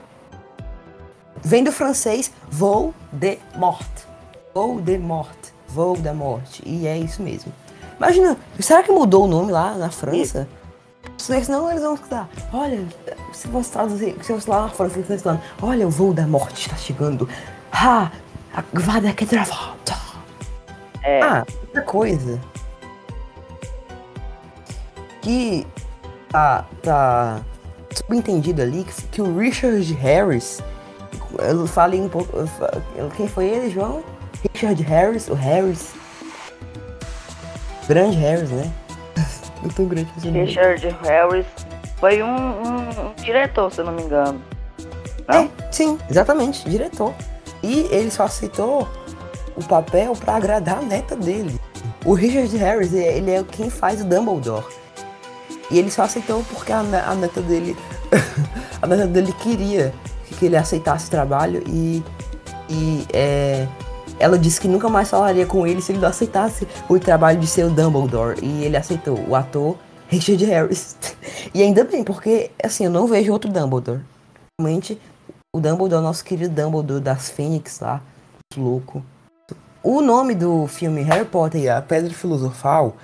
Vem 1.43 1.63
do 1.63 1.71
francês 1.71 2.31
voo 2.49 2.93
de 3.11 3.39
morte. 3.55 4.05
Voo 4.53 4.79
de 4.79 4.97
morte. 4.97 5.53
Voo 5.67 5.97
da 5.97 6.13
morte. 6.13 6.61
E 6.65 6.85
é 6.85 6.97
isso 6.97 7.23
mesmo. 7.23 7.51
Imagina, 7.97 8.37
será 8.59 8.83
que 8.83 8.91
mudou 8.91 9.25
o 9.25 9.27
nome 9.27 9.51
lá 9.51 9.73
na 9.75 9.89
França? 9.89 10.47
Senão 11.17 11.69
eles 11.69 11.83
vão 11.83 11.93
escutar. 11.95 12.27
Olha, 12.51 12.83
se 13.31 13.47
você 13.47 13.71
traduzir, 13.71 14.15
se 14.23 14.33
você 14.33 14.49
lá 14.49 14.69
eles 14.81 14.97
estão 14.97 15.17
falando, 15.17 15.41
olha, 15.61 15.87
o 15.87 15.89
voo 15.91 16.13
da 16.13 16.25
morte 16.27 16.61
está 16.67 16.75
chegando. 16.75 17.29
Ha! 17.71 18.11
A 18.53 18.61
guarda 18.73 19.13
que 19.13 19.25
volta. 19.43 19.95
É, 21.03 21.21
Ah, 21.21 21.45
outra 21.61 21.81
coisa. 21.83 22.39
Que 25.21 25.65
tá, 26.29 26.65
tá 26.81 27.41
subentendido 27.95 28.61
ali 28.61 28.83
que, 28.83 29.01
que 29.07 29.21
o 29.21 29.37
Richard 29.37 29.93
Harris. 29.93 30.61
Eu 31.39 31.65
falei 31.67 32.01
um 32.01 32.09
pouco. 32.09 32.31
Quem 33.15 33.27
foi 33.27 33.45
ele, 33.45 33.69
João? 33.69 34.03
Richard 34.53 34.81
Harris, 34.83 35.27
o 35.29 35.33
Harris. 35.33 35.93
Grande 37.87 38.17
Harris, 38.17 38.49
né? 38.49 38.71
Não 39.61 39.69
tão 39.69 39.85
grande 39.85 40.09
assim. 40.17 40.31
Richard 40.31 40.95
Harris 41.03 41.45
foi 41.99 42.21
um, 42.23 42.27
um- 42.27 43.07
um 43.09 43.13
diretor, 43.23 43.71
se 43.71 43.79
eu 43.81 43.85
não 43.85 43.93
me 43.93 44.03
engano. 44.03 44.41
Não? 45.27 45.43
É, 45.43 45.49
sim, 45.71 45.97
exatamente, 46.09 46.67
diretor. 46.69 47.13
E 47.63 47.87
ele 47.91 48.09
só 48.09 48.23
aceitou 48.23 48.87
o 49.55 49.63
papel 49.63 50.13
pra 50.13 50.35
agradar 50.35 50.79
a 50.79 50.81
neta 50.81 51.15
dele. 51.15 51.59
O 52.03 52.13
Richard 52.13 52.55
Harris, 52.57 52.93
ele 52.93 53.29
é 53.31 53.43
quem 53.43 53.69
faz 53.69 54.01
o 54.01 54.05
Dumbledore. 54.05 54.65
E 55.69 55.77
ele 55.77 55.91
só 55.91 56.03
aceitou 56.03 56.43
porque 56.51 56.71
a, 56.71 56.79
a 56.79 57.15
neta 57.15 57.41
dele. 57.41 57.77
a 58.81 58.87
neta 58.87 59.05
dele 59.07 59.31
queria 59.33 59.93
que 60.39 60.45
ele 60.47 60.57
aceitasse 60.57 61.07
o 61.07 61.11
trabalho 61.11 61.63
e. 61.67 62.03
E 62.67 63.05
é, 63.13 63.67
ela 64.21 64.37
disse 64.37 64.61
que 64.61 64.67
nunca 64.67 64.87
mais 64.87 65.09
falaria 65.09 65.45
com 65.45 65.65
ele 65.65 65.81
se 65.81 65.91
ele 65.91 65.99
não 65.99 66.07
aceitasse 66.07 66.67
o 66.87 66.99
trabalho 66.99 67.39
de 67.39 67.47
ser 67.47 67.65
o 67.65 67.69
Dumbledore. 67.69 68.39
E 68.41 68.63
ele 68.63 68.77
aceitou, 68.77 69.19
o 69.27 69.35
ator 69.35 69.77
Richard 70.07 70.43
Harris. 70.45 70.95
e 71.53 71.61
ainda 71.61 71.83
bem, 71.83 72.03
porque 72.03 72.51
assim, 72.63 72.85
eu 72.85 72.91
não 72.91 73.07
vejo 73.07 73.31
outro 73.31 73.51
Dumbledore. 73.51 74.01
Realmente, 74.59 74.99
o 75.55 75.59
Dumbledore, 75.59 76.03
nosso 76.03 76.23
querido 76.23 76.53
Dumbledore 76.53 77.01
das 77.01 77.29
Fênix 77.29 77.79
lá, 77.79 78.01
louco. 78.55 79.03
O 79.83 80.01
nome 80.01 80.35
do 80.35 80.67
filme 80.67 81.01
Harry 81.01 81.25
Potter 81.25 81.61
e 81.61 81.69
a 81.69 81.81
Pedra 81.81 82.13
Filosofal 82.13 82.95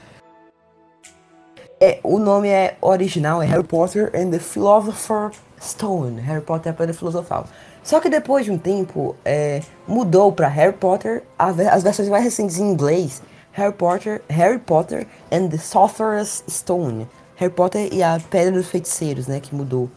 é, 1.80 1.99
o 2.03 2.17
nome 2.17 2.49
é 2.49 2.75
original 2.82 3.41
é 3.41 3.45
Harry 3.45 3.63
Potter 3.63 4.12
and 4.15 4.32
the 4.32 4.39
Philosopher's 4.39 5.38
Stone, 5.62 6.19
Harry 6.21 6.41
Potter 6.41 6.71
e 6.71 6.73
a 6.73 6.73
Pedra 6.73 6.93
Filosofal. 6.93 7.47
Só 7.88 8.02
que 8.02 8.10
depois 8.10 8.43
de 8.43 8.52
um 8.52 8.58
tempo 8.58 9.15
é, 9.23 9.62
mudou 9.88 10.30
para 10.30 10.50
Harry 10.50 10.73
Potter, 10.73 11.23
as 11.39 11.84
versões 11.84 12.10
mais 12.10 12.21
recentes 12.21 12.60
em 12.60 12.69
inglês, 12.69 13.21
Harry 13.54 13.71
Potter, 13.71 14.21
Harry 14.30 14.60
Potter 14.60 15.08
and 15.32 15.47
the 15.47 15.58
Sorcerer's 15.58 16.43
Stone, 16.50 17.08
Harry 17.38 17.54
Potter 17.54 17.88
e 17.93 18.04
a 18.04 18.19
Pedra 18.30 18.52
dos 18.52 18.67
Feiticeiros, 18.67 19.26
né, 19.28 19.39
que 19.39 19.56
mudou. 19.56 19.89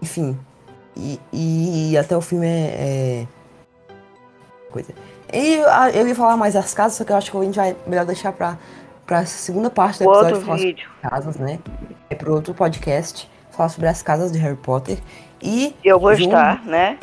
Enfim, 0.00 0.38
e, 0.96 1.18
e 1.32 1.98
até 1.98 2.16
o 2.16 2.20
filme 2.20 2.46
é, 2.46 2.76
é 2.78 3.26
coisa. 4.70 4.94
E 5.32 5.56
eu 5.94 6.06
ia 6.06 6.14
falar 6.14 6.36
mais 6.36 6.54
das 6.54 6.72
casas, 6.72 6.96
só 6.96 7.02
que 7.02 7.10
eu 7.10 7.16
acho 7.16 7.28
que 7.28 7.36
a 7.36 7.42
gente 7.42 7.56
vai 7.56 7.76
melhor 7.88 8.06
deixar 8.06 8.30
pra, 8.30 8.56
pra 9.04 9.26
segunda 9.26 9.68
parte 9.68 9.98
do 9.98 10.04
episódio 10.04 10.36
outro 10.36 10.54
vídeo. 10.54 10.88
casas, 11.02 11.34
né? 11.38 11.58
É 12.08 12.14
pro 12.14 12.34
outro 12.34 12.54
podcast, 12.54 13.28
falar 13.50 13.68
sobre 13.68 13.88
as 13.88 14.00
casas 14.00 14.30
de 14.30 14.38
Harry 14.38 14.54
Potter. 14.54 15.00
E. 15.42 15.74
Eu 15.82 15.98
vou 15.98 16.12
estar, 16.12 16.64
né? 16.64 16.98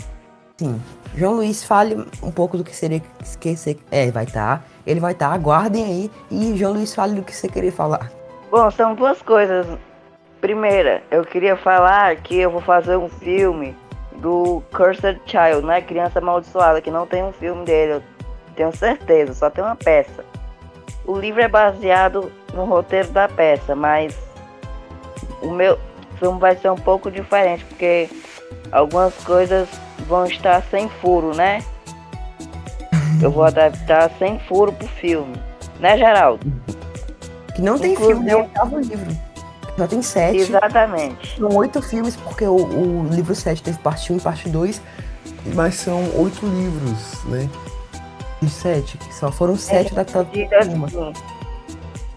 Sim. 0.60 0.82
João 1.16 1.36
Luiz, 1.36 1.64
fale 1.64 1.96
um 2.22 2.32
pouco 2.32 2.58
do 2.58 2.66
que 2.66 2.76
seria. 2.76 3.02
Que 3.40 3.56
você, 3.56 3.78
é, 3.90 4.12
vai 4.12 4.26
estar. 4.26 4.58
Tá, 4.58 4.64
ele 4.86 5.00
vai 5.00 5.14
estar, 5.14 5.30
tá, 5.30 5.34
aguardem 5.34 5.86
aí. 5.86 6.12
E 6.30 6.58
João 6.58 6.74
Luiz, 6.74 6.94
fale 6.94 7.16
do 7.16 7.24
que 7.24 7.34
você 7.34 7.48
queria 7.48 7.72
falar. 7.72 8.12
Bom, 8.52 8.70
são 8.70 8.94
duas 8.94 9.22
coisas. 9.22 9.66
Primeira, 10.42 11.02
eu 11.10 11.24
queria 11.24 11.56
falar 11.56 12.14
que 12.18 12.36
eu 12.36 12.52
vou 12.52 12.60
fazer 12.60 12.98
um 12.98 13.08
filme 13.08 13.74
do 14.18 14.62
Cursed 14.76 15.22
Child, 15.26 15.66
né? 15.66 15.82
Criança 15.82 16.20
Amaldiçoada, 16.20 16.82
que 16.82 16.92
não 16.92 17.08
tem 17.08 17.24
um 17.24 17.32
filme 17.32 17.64
dele, 17.64 17.94
eu 17.94 18.04
tenho 18.58 18.76
certeza, 18.76 19.34
só 19.34 19.50
tem 19.50 19.64
uma 19.64 19.78
peça. 19.78 20.26
O 21.06 21.18
livro 21.18 21.42
é 21.42 21.48
baseado 21.48 22.30
no 22.54 22.66
roteiro 22.66 23.10
da 23.12 23.30
peça, 23.30 23.76
mas 23.76 24.18
o 25.42 25.52
meu 25.52 25.80
filme 26.18 26.38
vai 26.38 26.58
ser 26.58 26.70
um 26.70 26.76
pouco 26.76 27.10
diferente, 27.10 27.64
porque 27.64 28.10
algumas 28.72 29.14
coisas 29.24 29.70
vão 30.08 30.26
estar 30.26 30.62
sem 30.70 30.90
furo, 31.02 31.36
né? 31.36 31.64
Eu 33.22 33.32
vou 33.32 33.44
adaptar 33.44 34.10
sem 34.18 34.40
furo 34.40 34.72
pro 34.72 34.88
filme, 34.88 35.36
né, 35.80 35.98
Geraldo? 35.98 36.46
Que 37.56 37.62
não 37.62 37.78
tem 37.78 37.94
Inclusive, 37.94 38.20
filme, 38.20 38.32
é 38.32 38.36
o 38.36 38.40
oitavo 38.40 38.80
livro. 38.80 39.18
Só 39.78 39.88
tem 39.88 40.02
sete. 40.02 40.38
Exatamente. 40.38 41.38
São 41.38 41.56
oito 41.56 41.82
filmes, 41.82 42.16
porque 42.18 42.46
o, 42.46 42.56
o 42.56 43.08
livro 43.10 43.34
7 43.34 43.64
teve 43.64 43.78
parte 43.80 44.12
1 44.12 44.18
e 44.18 44.20
parte 44.20 44.50
2. 44.50 44.82
Mas 45.54 45.76
são 45.76 46.02
oito 46.18 46.46
livros, 46.46 47.24
né? 47.26 47.50
De 48.42 48.50
sete, 48.50 48.98
só 49.12 49.32
foram 49.32 49.58
sete 49.58 49.94
da 49.94 50.02
assim, 50.02 51.14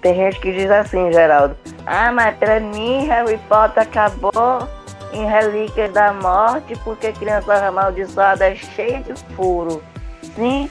Tem 0.00 0.14
gente 0.14 0.40
que 0.40 0.52
diz 0.52 0.70
assim, 0.70 1.12
Geraldo. 1.12 1.56
Ah, 1.84 2.12
mas 2.12 2.36
pra 2.36 2.60
mim 2.60 3.06
Harry 3.06 3.38
Potter 3.48 3.82
acabou 3.82 4.68
em 5.12 5.26
Relíquias 5.26 5.92
da 5.92 6.12
Morte 6.12 6.74
porque 6.82 7.12
Criança 7.12 7.54
Amaldiçoada 7.66 8.48
é 8.48 8.54
cheia 8.54 9.00
de 9.02 9.14
furo. 9.34 9.82
Sim. 10.34 10.70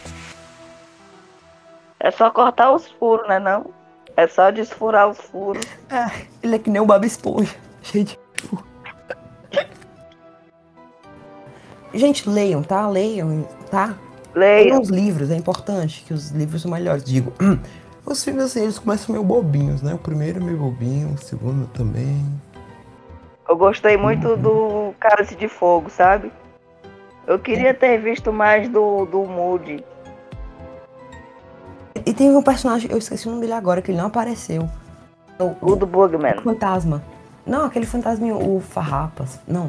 É 1.99 2.09
só 2.09 2.31
cortar 2.31 2.73
os 2.73 2.87
furos, 2.91 3.27
né 3.27 3.39
não? 3.39 3.71
É 4.17 4.27
só 4.27 4.51
desfurar 4.51 5.09
os 5.09 5.17
furos. 5.17 5.63
É, 5.89 6.25
ele 6.41 6.55
é 6.55 6.59
que 6.59 6.69
nem 6.69 6.81
o 6.81 6.85
Bob 6.85 7.05
Esponja. 7.05 7.55
Cheio 7.81 8.03
de 8.03 8.19
furo. 8.35 8.65
Gente, 11.93 12.27
leiam, 12.29 12.63
tá? 12.63 12.87
Leiam, 12.87 13.47
tá? 13.69 13.95
Leiam. 14.33 14.79
os 14.79 14.89
livros, 14.89 15.29
é 15.29 15.35
importante 15.35 16.03
que 16.07 16.13
os 16.13 16.31
livros 16.31 16.61
são 16.61 16.71
melhores. 16.71 17.03
Digo, 17.03 17.33
os 18.05 18.23
filmes 18.23 18.45
assim, 18.45 18.61
eles 18.61 18.79
começam 18.79 19.13
meio 19.13 19.25
bobinhos, 19.25 19.81
né? 19.81 19.93
O 19.93 19.97
primeiro 19.97 20.39
é 20.39 20.43
meio 20.43 20.57
bobinho, 20.57 21.13
o 21.13 21.17
segundo 21.17 21.67
também. 21.67 22.25
Eu 23.51 23.57
gostei 23.57 23.97
muito 23.97 24.29
uhum. 24.29 24.37
do 24.37 24.95
Cálice 24.97 25.35
de 25.35 25.49
Fogo, 25.49 25.89
sabe? 25.89 26.31
Eu 27.27 27.37
queria 27.37 27.73
ter 27.73 27.97
visto 27.97 28.31
mais 28.31 28.69
do, 28.69 29.05
do 29.05 29.25
Moody. 29.25 29.83
E 32.05 32.13
tem 32.13 32.33
um 32.33 32.41
personagem, 32.41 32.89
eu 32.89 32.97
esqueci 32.97 33.27
o 33.27 33.31
nome 33.31 33.41
dele 33.41 33.51
agora, 33.51 33.81
que 33.81 33.91
ele 33.91 33.97
não 33.97 34.07
apareceu. 34.07 34.69
O, 35.37 35.73
o 35.73 35.75
do 35.75 35.85
Bugman. 35.85 36.37
O 36.37 36.43
fantasma. 36.43 37.03
Não, 37.45 37.65
aquele 37.65 37.85
fantasminho, 37.85 38.37
o 38.37 38.61
Farrapas. 38.61 39.37
Não. 39.45 39.67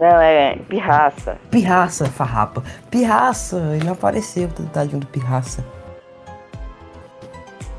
Não, 0.00 0.20
é 0.20 0.56
Pirraça. 0.68 1.38
Pirraça, 1.52 2.06
Farrapa. 2.06 2.64
Pirraça, 2.90 3.56
ele 3.76 3.84
não 3.84 3.92
apareceu, 3.92 4.48
tadinho 4.72 4.98
do 4.98 5.06
Pirraça. 5.06 5.64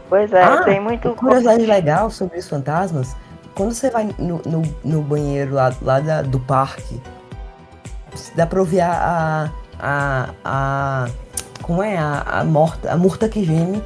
Pois 0.08 0.32
é, 0.32 0.42
ah, 0.42 0.64
tem 0.64 0.80
muito. 0.80 1.14
Curiosidade 1.16 1.66
legal 1.66 2.10
sobre 2.10 2.40
os 2.40 2.48
fantasmas. 2.48 3.14
Quando 3.60 3.74
você 3.74 3.90
vai 3.90 4.10
no, 4.18 4.42
no, 4.46 4.62
no 4.86 5.02
banheiro 5.02 5.56
lá, 5.56 5.76
lá 5.82 6.00
da, 6.00 6.22
do 6.22 6.40
parque, 6.40 6.98
dá 8.34 8.48
pra 8.48 8.62
ouvir 8.62 8.80
a, 8.80 9.52
a, 9.78 10.30
a 10.46 11.10
como 11.62 11.84
é? 11.84 11.98
A, 11.98 12.22
a 12.22 12.44
morta, 12.46 12.90
a 12.90 12.96
morta 12.96 13.28
que 13.28 13.44
geme 13.44 13.84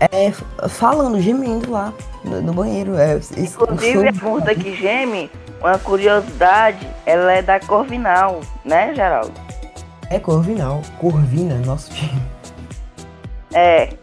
é, 0.00 0.30
falando, 0.68 1.18
gemendo 1.18 1.70
lá 1.70 1.94
no, 2.22 2.42
no 2.42 2.52
banheiro. 2.52 2.98
É, 2.98 3.18
Inclusive, 3.38 4.06
a 4.06 4.12
morta 4.12 4.54
que 4.54 4.76
geme, 4.76 5.30
uma 5.62 5.78
curiosidade, 5.78 6.86
ela 7.06 7.32
é 7.32 7.40
da 7.40 7.58
Corvinal, 7.58 8.42
né, 8.66 8.94
Geraldo? 8.94 9.32
É 10.10 10.18
Corvinal, 10.18 10.82
Corvina, 11.00 11.54
nosso 11.64 11.90
time. 11.90 12.20
É. 13.54 13.94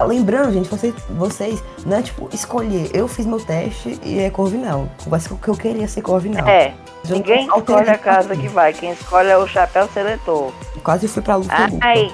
Lembrando, 0.00 0.52
gente, 0.52 0.68
vocês, 0.68 0.94
vocês, 1.10 1.64
não 1.86 1.96
é 1.96 2.02
tipo 2.02 2.28
escolher. 2.32 2.90
Eu 2.92 3.06
fiz 3.06 3.26
meu 3.26 3.40
teste 3.40 3.98
e 4.02 4.18
é 4.18 4.30
Corvinal. 4.30 4.88
O 5.06 5.38
que 5.38 5.48
eu 5.48 5.56
queria 5.56 5.86
ser 5.86 6.02
Corvinal. 6.02 6.46
É. 6.48 6.74
Ninguém 7.08 7.46
escolhe 7.46 7.90
a 7.90 7.98
casa 7.98 8.34
que 8.34 8.48
vai, 8.48 8.72
quem 8.72 8.92
escolhe 8.92 9.28
é 9.28 9.36
o 9.36 9.46
chapéu 9.46 9.86
seletor. 9.88 10.52
Quase 10.82 11.06
fui 11.06 11.22
pra 11.22 11.36
luta. 11.36 11.52
Ai, 11.80 12.10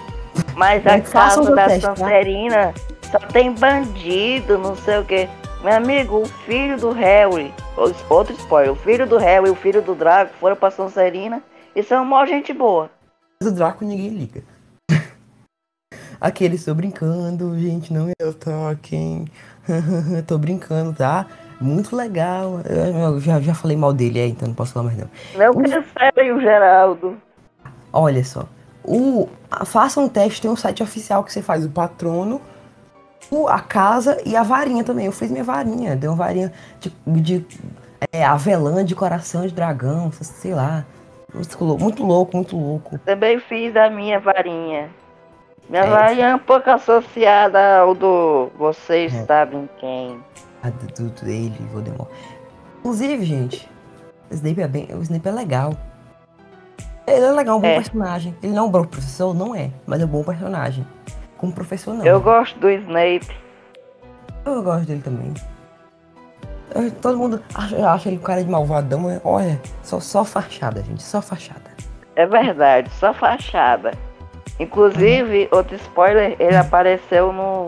mas 0.57 0.85
a 0.87 1.01
casa 1.01 1.55
da 1.55 1.67
teste? 1.69 1.83
Sancerina 1.83 2.75
tá? 3.11 3.21
só 3.21 3.27
tem 3.29 3.53
bandido, 3.53 4.59
não 4.59 4.75
sei 4.77 4.99
o 4.99 5.05
que. 5.05 5.29
Meu 5.63 5.75
amigo, 5.75 6.23
o 6.23 6.27
filho 6.27 6.77
do 6.79 6.91
Harry, 6.91 7.53
outro 8.09 8.35
spoiler, 8.35 8.73
o 8.73 8.77
filho 8.77 9.07
do 9.07 9.19
Harry 9.19 9.47
e 9.47 9.51
o 9.51 9.55
filho 9.55 9.83
do 9.83 9.95
Draco 9.95 10.33
foram 10.41 10.57
pra 10.57 10.71
Sancerina 10.71 11.43
e 11.77 11.83
são 11.83 12.05
mó 12.05 12.25
gente 12.25 12.53
boa. 12.53 12.91
Mas 13.41 13.53
o 13.53 13.55
Draco 13.55 13.85
ninguém 13.85 14.09
liga. 14.09 14.43
Aquele, 16.21 16.57
estou 16.57 16.75
brincando, 16.75 17.59
gente, 17.59 17.93
não 17.93 18.09
é 18.09 18.13
eu 18.19 18.35
Tolkien. 18.35 19.27
tô 20.27 20.37
brincando, 20.37 20.93
tá? 20.93 21.27
Muito 21.61 21.97
legal. 21.97 22.61
Eu 22.65 23.21
já, 23.21 23.41
já 23.41 23.55
falei 23.55 23.77
mal 23.77 23.93
dele, 23.93 24.19
é, 24.19 24.27
então 24.27 24.49
não 24.49 24.55
posso 24.55 24.73
falar 24.73 24.87
mais 24.87 24.99
não. 24.99 25.09
Não 25.37 25.63
recebem 25.63 26.33
o 26.33 26.41
Geraldo. 26.41 27.17
Olha 27.93 28.25
só. 28.25 28.47
O, 28.85 29.29
faça 29.65 30.01
um 30.01 30.09
teste, 30.09 30.43
tem 30.43 30.51
um 30.51 30.57
site 30.57 30.83
oficial 30.83 31.23
que 31.23 31.33
você 31.33 31.43
faz 31.43 31.65
o 31.65 31.71
patrono, 31.71 32.41
a 33.49 33.61
casa 33.61 34.21
e 34.25 34.37
a 34.37 34.43
varinha 34.43 34.83
também. 34.83 35.07
Eu 35.07 35.13
fiz 35.13 35.31
minha 35.31 35.45
varinha, 35.45 35.97
deu 35.97 36.11
uma 36.11 36.17
varinha 36.17 36.53
de, 36.81 36.93
de 37.07 37.47
é, 38.13 38.25
avelã 38.25 38.85
de 38.85 38.95
coração 38.95 39.47
de 39.47 39.55
dragão, 39.55 40.11
sei 40.13 40.55
lá. 40.55 40.85
Muito 41.79 42.05
louco, 42.05 42.37
muito 42.37 42.57
louco. 42.57 42.99
Também 43.05 43.39
fiz 43.39 43.77
a 43.77 43.89
minha 43.89 44.19
varinha. 44.19 44.91
Minha 45.71 45.85
é. 45.85 45.89
varinha 45.89 46.27
é 46.27 46.35
um 46.35 46.39
pouco 46.39 46.69
associada 46.69 47.79
ao 47.79 47.95
do 47.95 48.51
vocês 48.59 49.15
é. 49.15 49.25
sabem 49.25 49.71
quem 49.79 50.21
a 50.63 50.71
do, 50.71 50.87
do 51.09 51.25
dele, 51.25 51.57
Voldemort. 51.73 52.11
Inclusive, 52.81 53.25
gente, 53.25 53.71
o 54.31 54.35
Snape 54.35 54.61
é 54.61 54.69
bem. 54.69 54.89
O 54.93 55.03
Snape 55.03 55.29
é 55.29 55.33
legal. 55.33 55.75
Ele 57.07 57.25
é 57.25 57.31
legal, 57.31 57.59
um 57.59 57.61
bom 57.61 57.69
é. 57.69 57.77
personagem. 57.77 58.37
Ele 58.43 58.53
não 58.53 58.65
é 58.65 58.67
um 58.67 58.71
bom 58.71 58.85
professor, 58.85 59.35
não 59.35 59.55
é, 59.55 59.71
mas 59.87 60.01
é 60.01 60.05
um 60.05 60.09
bom 60.09 60.23
personagem. 60.23 60.87
Como 61.37 61.53
professor, 61.53 61.95
não. 61.95 62.05
Eu 62.05 62.21
gosto 62.21 62.59
do 62.59 62.69
Snape. 62.69 63.31
Eu 64.45 64.63
gosto 64.63 64.87
dele 64.87 65.03
também. 65.03 65.33
Eu, 66.75 66.91
todo 66.91 67.17
mundo 67.17 67.43
acha, 67.55 67.91
acha 67.91 68.09
ele 68.09 68.19
um 68.19 68.23
cara 68.23 68.45
de 68.45 68.51
malvadão, 68.51 69.01
mas 69.01 69.21
olha, 69.25 69.61
só, 69.83 69.99
só 69.99 70.25
fachada, 70.25 70.83
gente, 70.83 71.03
só 71.03 71.23
fachada. 71.23 71.71
É 72.15 72.27
verdade, 72.27 72.91
só 72.91 73.13
fachada. 73.13 73.93
Inclusive, 74.61 75.49
outro 75.51 75.75
spoiler, 75.77 76.37
ele 76.39 76.55
apareceu 76.55 77.33
no, 77.33 77.67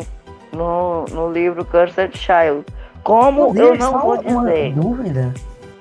no, 0.52 1.06
no 1.06 1.32
livro 1.32 1.64
Cursed 1.64 2.14
Child. 2.18 2.66
Como 3.02 3.58
eu 3.58 3.74
não 3.76 3.98
vou 3.98 4.18
dizer. 4.18 4.74
dúvida. 4.74 5.32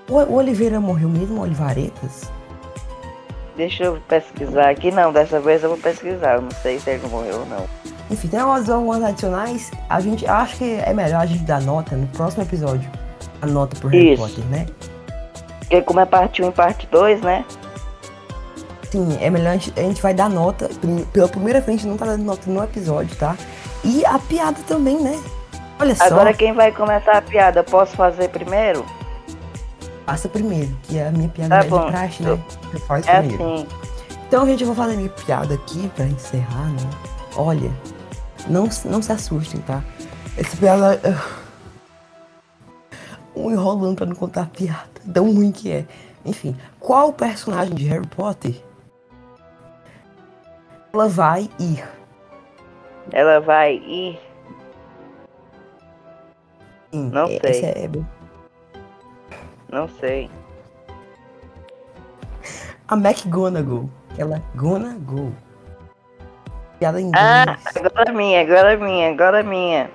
O, 0.09 0.35
Oliveira 0.35 0.79
morreu 0.79 1.09
mesmo, 1.09 1.41
Olivaretas? 1.41 2.31
Deixa 3.57 3.83
eu 3.83 3.99
pesquisar 4.07 4.69
aqui. 4.69 4.89
Não, 4.89 5.11
dessa 5.11 5.39
vez 5.41 5.61
eu 5.61 5.69
vou 5.69 5.77
pesquisar. 5.77 6.35
Eu 6.35 6.43
não 6.43 6.51
sei 6.51 6.79
se 6.79 6.89
ele 6.89 7.05
morreu 7.09 7.39
ou 7.41 7.45
não. 7.45 7.65
Enfim, 8.09 8.29
tem 8.29 8.41
umas, 8.41 8.69
algumas 8.69 9.03
adicionais. 9.03 9.69
A 9.89 9.99
gente 9.99 10.25
acho 10.25 10.57
que 10.57 10.79
é 10.85 10.93
melhor 10.93 11.21
a 11.21 11.25
gente 11.25 11.43
dar 11.43 11.61
nota 11.61 11.95
no 11.95 12.07
próximo 12.07 12.43
episódio. 12.43 12.89
A 13.41 13.45
nota 13.45 13.75
pro 13.77 13.89
Harry 13.89 14.13
Isso. 14.13 14.23
Potter, 14.23 14.45
né? 14.45 14.65
Porque 15.59 15.81
como 15.81 15.99
é 15.99 16.05
parte 16.05 16.41
1 16.41 16.47
e 16.47 16.51
parte 16.51 16.87
2, 16.89 17.21
né? 17.21 17.45
Sim, 18.91 19.17
é 19.21 19.29
melhor 19.29 19.51
a 19.51 19.53
gente, 19.57 19.79
a 19.79 19.83
gente 19.83 20.01
vai 20.01 20.13
dar 20.13 20.29
nota. 20.29 20.69
Pela 21.13 21.27
primeira 21.29 21.61
vez, 21.61 21.69
a 21.69 21.81
gente 21.81 21.87
não 21.89 21.97
tá 21.97 22.05
dando 22.05 22.23
nota 22.23 22.49
no 22.49 22.61
episódio, 22.63 23.15
tá? 23.15 23.37
E 23.83 24.05
a 24.05 24.19
piada 24.19 24.57
também, 24.67 24.99
né? 25.01 25.17
Olha 25.79 25.95
só, 25.95 26.03
Agora 26.03 26.33
quem 26.33 26.53
vai 26.53 26.71
começar 26.71 27.13
a 27.17 27.21
piada? 27.21 27.63
Posso 27.63 27.95
fazer 27.95 28.29
primeiro? 28.29 28.85
passa 30.05 30.27
primeiro, 30.27 30.75
que 30.83 30.97
é 30.97 31.07
a 31.07 31.11
minha 31.11 31.29
piada 31.29 31.59
Tá 31.59 31.65
é 31.65 31.69
bom. 31.69 31.85
de 31.85 31.91
praxe, 31.91 32.21
né? 32.23 32.37
Você 32.71 32.79
faz 32.79 33.07
É 33.07 33.19
primeiro. 33.19 33.53
assim. 33.53 33.67
Então, 34.27 34.45
gente, 34.45 34.61
eu 34.61 34.67
vou 34.67 34.75
fazer 34.75 34.97
minha 34.97 35.09
piada 35.09 35.53
aqui 35.53 35.89
pra 35.95 36.05
encerrar, 36.05 36.67
né? 36.69 36.89
Olha, 37.37 37.71
não, 38.47 38.67
não 38.85 39.01
se 39.01 39.11
assustem, 39.11 39.61
tá? 39.61 39.81
Essa 40.37 40.57
piada. 40.57 40.99
Um 43.35 43.51
enrolando 43.51 43.95
pra 43.95 44.05
não 44.05 44.15
contar 44.15 44.41
a 44.41 44.45
piada. 44.45 44.89
Tão 45.13 45.33
ruim 45.33 45.51
que 45.51 45.71
é. 45.71 45.85
Enfim, 46.25 46.55
qual 46.79 47.13
personagem 47.13 47.73
de 47.73 47.85
Harry 47.87 48.05
Potter 48.07 48.61
ela 50.93 51.07
vai 51.07 51.49
ir? 51.59 51.83
Ela 53.11 53.39
vai 53.39 53.75
ir. 53.75 54.19
Sim, 56.91 57.09
Não 57.09 57.25
é- 57.25 57.39
sei. 57.53 57.65
é 57.65 57.89
Não 59.69 59.87
sei. 59.87 60.29
A 62.87 62.95
McGonagall. 62.95 63.89
Ela 64.17 64.35
é 64.37 64.41
Gonna 64.57 64.97
Go. 64.99 65.31
Piada 66.77 66.99
em 66.99 67.11
Ah, 67.15 67.57
agora 67.75 68.09
é 68.09 68.11
minha, 68.11 68.41
agora 68.41 68.73
é 68.73 68.75
minha, 68.75 69.11
agora 69.11 69.39
é 69.39 69.43
minha. 69.43 69.89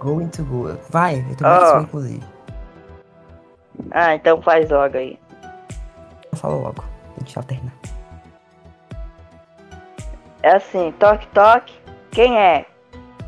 Going 0.00 0.28
to 0.28 0.42
go. 0.44 0.76
Vai, 0.88 1.20
eu 1.30 1.36
tô 1.36 1.44
Ó. 1.46 1.48
mais 1.74 1.84
inclusive. 1.84 2.24
Ah, 3.92 4.14
então 4.14 4.42
faz 4.42 4.68
logo 4.70 4.96
aí. 4.96 5.18
Eu 6.32 6.38
falo 6.38 6.60
logo. 6.62 6.82
A 7.16 7.20
gente 7.20 7.38
alterna. 7.38 7.72
É 10.42 10.56
assim, 10.56 10.92
toque, 10.98 11.26
toque, 11.28 11.74
quem 12.10 12.38
é? 12.38 12.66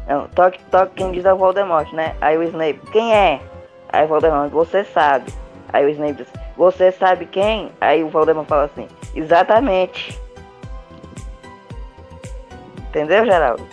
Não, 0.08 0.26
toque, 0.28 0.58
toque, 0.70 0.94
quem 0.96 1.12
diz 1.12 1.24
é 1.24 1.32
o 1.32 1.36
Voldemort, 1.36 1.92
né? 1.92 2.16
Aí 2.20 2.36
o 2.36 2.42
Snape, 2.42 2.80
quem 2.90 3.14
é? 3.14 3.40
Aí 3.88 4.04
o 4.04 4.08
Voldemort, 4.08 4.50
você 4.50 4.84
sabe. 4.84 5.32
Aí 5.72 5.84
o 5.84 5.88
Snape 5.90 6.14
diz, 6.14 6.28
você 6.56 6.90
sabe 6.90 7.26
quem? 7.26 7.70
Aí 7.80 8.02
o 8.02 8.08
Voldemort 8.08 8.48
fala 8.48 8.64
assim, 8.64 8.88
exatamente. 9.14 10.18
Entendeu, 12.88 13.24
Geraldo? 13.24 13.66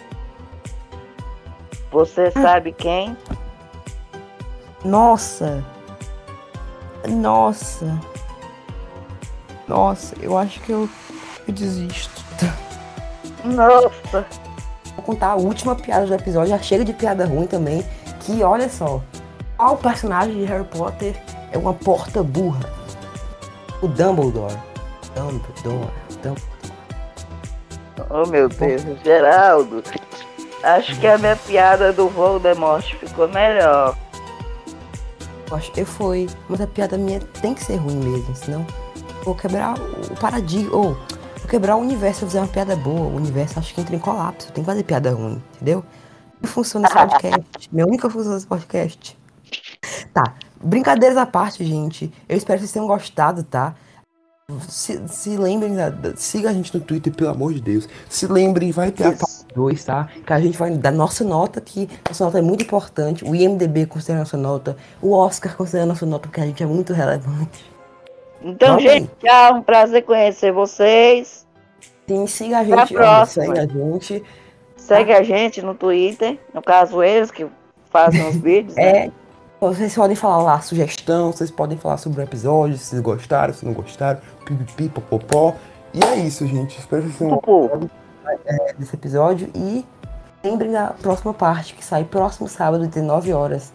Você 1.91 2.31
sabe 2.31 2.71
quem? 2.71 3.17
Nossa! 4.83 5.63
Nossa! 7.07 7.99
Nossa, 9.67 10.15
eu 10.21 10.37
acho 10.37 10.59
que 10.61 10.71
eu, 10.71 10.89
eu 11.47 11.53
desisto. 11.53 12.28
Nossa! 13.43 14.25
Vou 14.95 15.05
contar 15.05 15.27
a 15.27 15.35
última 15.35 15.75
piada 15.75 16.05
do 16.05 16.13
episódio, 16.13 16.49
já 16.49 16.59
chega 16.59 16.83
de 16.83 16.93
piada 16.93 17.25
ruim 17.25 17.47
também. 17.47 17.85
Que 18.21 18.43
olha 18.43 18.69
só, 18.69 19.01
qual 19.57 19.77
personagem 19.77 20.35
de 20.35 20.45
Harry 20.45 20.65
Potter 20.65 21.15
é 21.51 21.57
uma 21.57 21.73
porta 21.73 22.21
burra? 22.21 22.69
O 23.81 23.87
Dumbledore. 23.87 24.57
Dumbledore. 25.15 25.91
Dumbledore. 26.21 26.59
Oh 28.09 28.25
meu 28.27 28.49
Deus, 28.49 28.81
Geraldo. 29.03 29.83
Acho 30.63 30.99
que 30.99 31.07
a 31.07 31.17
minha 31.17 31.35
piada 31.35 31.93
do 31.93 32.09
Voldemort 32.09 32.83
ficou 32.95 33.27
melhor. 33.29 33.95
Eu 35.49 35.57
acho 35.57 35.71
que 35.71 35.85
foi. 35.85 36.27
Mas 36.47 36.61
a 36.61 36.67
piada 36.67 36.97
minha 36.97 37.19
tem 37.41 37.53
que 37.53 37.63
ser 37.63 37.77
ruim 37.77 37.95
mesmo, 37.95 38.35
senão 38.35 38.65
vou 39.23 39.35
quebrar 39.35 39.75
o 39.79 40.15
paradigma. 40.19 40.75
Ou 40.75 40.93
vou 40.93 41.18
quebrar 41.49 41.75
o 41.75 41.79
universo 41.79 42.25
fizer 42.25 42.39
uma 42.39 42.47
piada 42.47 42.75
boa. 42.75 43.07
O 43.07 43.15
universo 43.15 43.59
acho 43.59 43.73
que 43.73 43.81
entra 43.81 43.95
em 43.95 43.99
colapso. 43.99 44.51
Tem 44.53 44.63
que 44.63 44.69
fazer 44.69 44.83
piada 44.83 45.11
ruim, 45.11 45.41
entendeu? 45.55 45.83
Funciona 46.43 46.87
esse 46.87 46.95
podcast. 46.95 47.69
Minha 47.71 47.85
única 47.85 48.09
função 48.09 48.33
desse 48.33 48.47
podcast. 48.47 49.17
Tá. 50.13 50.35
Brincadeiras 50.61 51.17
à 51.17 51.25
parte, 51.25 51.65
gente. 51.65 52.13
Eu 52.27 52.37
espero 52.37 52.59
que 52.59 52.65
vocês 52.65 52.71
tenham 52.71 52.87
gostado, 52.87 53.43
tá? 53.43 53.75
Se, 54.67 55.01
se 55.07 55.37
lembrem, 55.37 55.73
siga 56.15 56.49
a 56.49 56.53
gente 56.53 56.75
no 56.75 56.83
Twitter, 56.83 57.13
pelo 57.13 57.29
amor 57.29 57.53
de 57.53 57.61
Deus. 57.61 57.87
Se 58.09 58.25
lembrem, 58.25 58.71
vai 58.71 58.91
ter 58.91 59.05
a 59.05 59.11
Isso. 59.11 59.45
Dois, 59.53 59.83
tá? 59.83 60.07
Que 60.25 60.33
a 60.33 60.39
gente 60.39 60.57
vai 60.57 60.71
dar 60.71 60.91
nossa 60.91 61.23
nota, 61.23 61.59
que 61.59 61.89
nossa 62.07 62.25
nota 62.25 62.39
é 62.39 62.41
muito 62.41 62.63
importante. 62.63 63.23
O 63.23 63.35
IMDB 63.35 63.85
considera 63.85 64.19
nossa 64.19 64.37
nota. 64.37 64.77
O 65.01 65.11
Oscar 65.11 65.55
considera 65.55 65.85
nossa 65.85 66.05
nota, 66.05 66.27
porque 66.27 66.41
a 66.41 66.45
gente 66.45 66.61
é 66.61 66.65
muito 66.65 66.93
relevante. 66.93 67.65
Então, 68.41 68.75
Bota 68.75 68.81
gente, 68.89 69.09
tchau. 69.19 69.55
Um 69.55 69.61
prazer 69.61 70.03
conhecer 70.03 70.51
vocês. 70.51 71.45
Sim, 72.07 72.25
siga 72.27 72.59
a 72.59 72.63
gente, 72.63 72.93
próxima. 72.93 73.45
segue 73.45 73.59
a 73.59 73.65
gente. 73.67 74.23
Segue 74.77 75.13
a 75.13 75.23
gente 75.23 75.61
no 75.61 75.75
Twitter. 75.75 76.39
No 76.53 76.61
caso, 76.61 77.03
eles 77.03 77.29
que 77.31 77.45
fazem 77.91 78.27
os 78.27 78.37
vídeos. 78.41 78.75
né? 78.75 79.07
É, 79.07 79.11
vocês 79.59 79.93
podem 79.93 80.15
falar 80.15 80.41
lá 80.41 80.61
sugestão, 80.61 81.31
vocês 81.31 81.51
podem 81.51 81.77
falar 81.77 81.97
sobre 81.97 82.21
o 82.21 82.23
episódio, 82.23 82.77
se 82.77 82.85
vocês 82.85 83.01
gostaram, 83.01 83.53
se 83.53 83.65
não 83.65 83.73
gostaram, 83.73 84.19
pipipi, 84.45 84.89
popopó. 84.89 85.53
E 85.93 86.03
é 86.03 86.15
isso, 86.17 86.47
gente. 86.47 86.79
Espero 86.79 87.03
que 87.03 87.09
vocês 87.09 87.19
tenham 87.19 87.37
Pupu. 87.39 87.89
desse 88.77 88.95
episódio 88.95 89.49
e 89.55 89.85
lembrem 90.43 90.71
da 90.71 90.93
próxima 91.01 91.33
parte, 91.33 91.73
que 91.73 91.83
sai 91.83 92.03
próximo 92.05 92.47
sábado, 92.47 92.87
19 92.87 93.33
horas. 93.33 93.73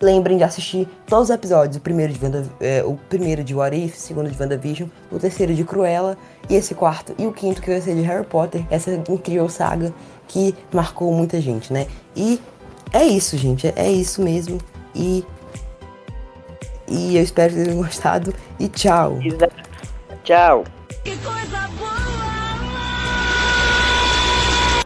Lembrem 0.00 0.36
de 0.36 0.44
assistir 0.44 0.88
todos 1.06 1.28
os 1.28 1.34
episódios, 1.34 1.76
o 1.76 1.80
primeiro 1.80 2.12
de, 2.12 2.24
Wanda, 2.24 2.46
é, 2.60 2.84
o 2.84 2.96
primeiro 3.08 3.42
de 3.42 3.54
What 3.54 3.76
If, 3.76 3.96
o 3.96 3.98
segundo 3.98 4.30
de 4.30 4.40
WandaVision, 4.40 4.88
o 5.10 5.18
terceiro 5.18 5.52
de 5.54 5.64
Cruella, 5.64 6.16
e 6.48 6.54
esse 6.54 6.74
quarto 6.74 7.14
e 7.18 7.26
o 7.26 7.32
quinto 7.32 7.60
que 7.60 7.68
vai 7.68 7.80
ser 7.80 7.96
de 7.96 8.02
Harry 8.02 8.24
Potter, 8.24 8.64
essa 8.70 8.92
incrível 8.92 9.48
saga 9.48 9.92
que 10.28 10.54
marcou 10.72 11.12
muita 11.12 11.40
gente, 11.40 11.72
né? 11.72 11.88
E 12.14 12.40
é 12.92 13.04
isso, 13.04 13.36
gente, 13.36 13.66
é, 13.66 13.74
é 13.76 13.90
isso 13.90 14.22
mesmo. 14.22 14.58
E, 14.94 15.24
e 16.86 17.16
eu 17.16 17.22
espero 17.22 17.50
que 17.50 17.56
vocês 17.56 17.68
tenham 17.68 17.82
gostado. 17.82 18.34
E 18.58 18.68
tchau! 18.68 19.18
Tchau. 20.22 20.64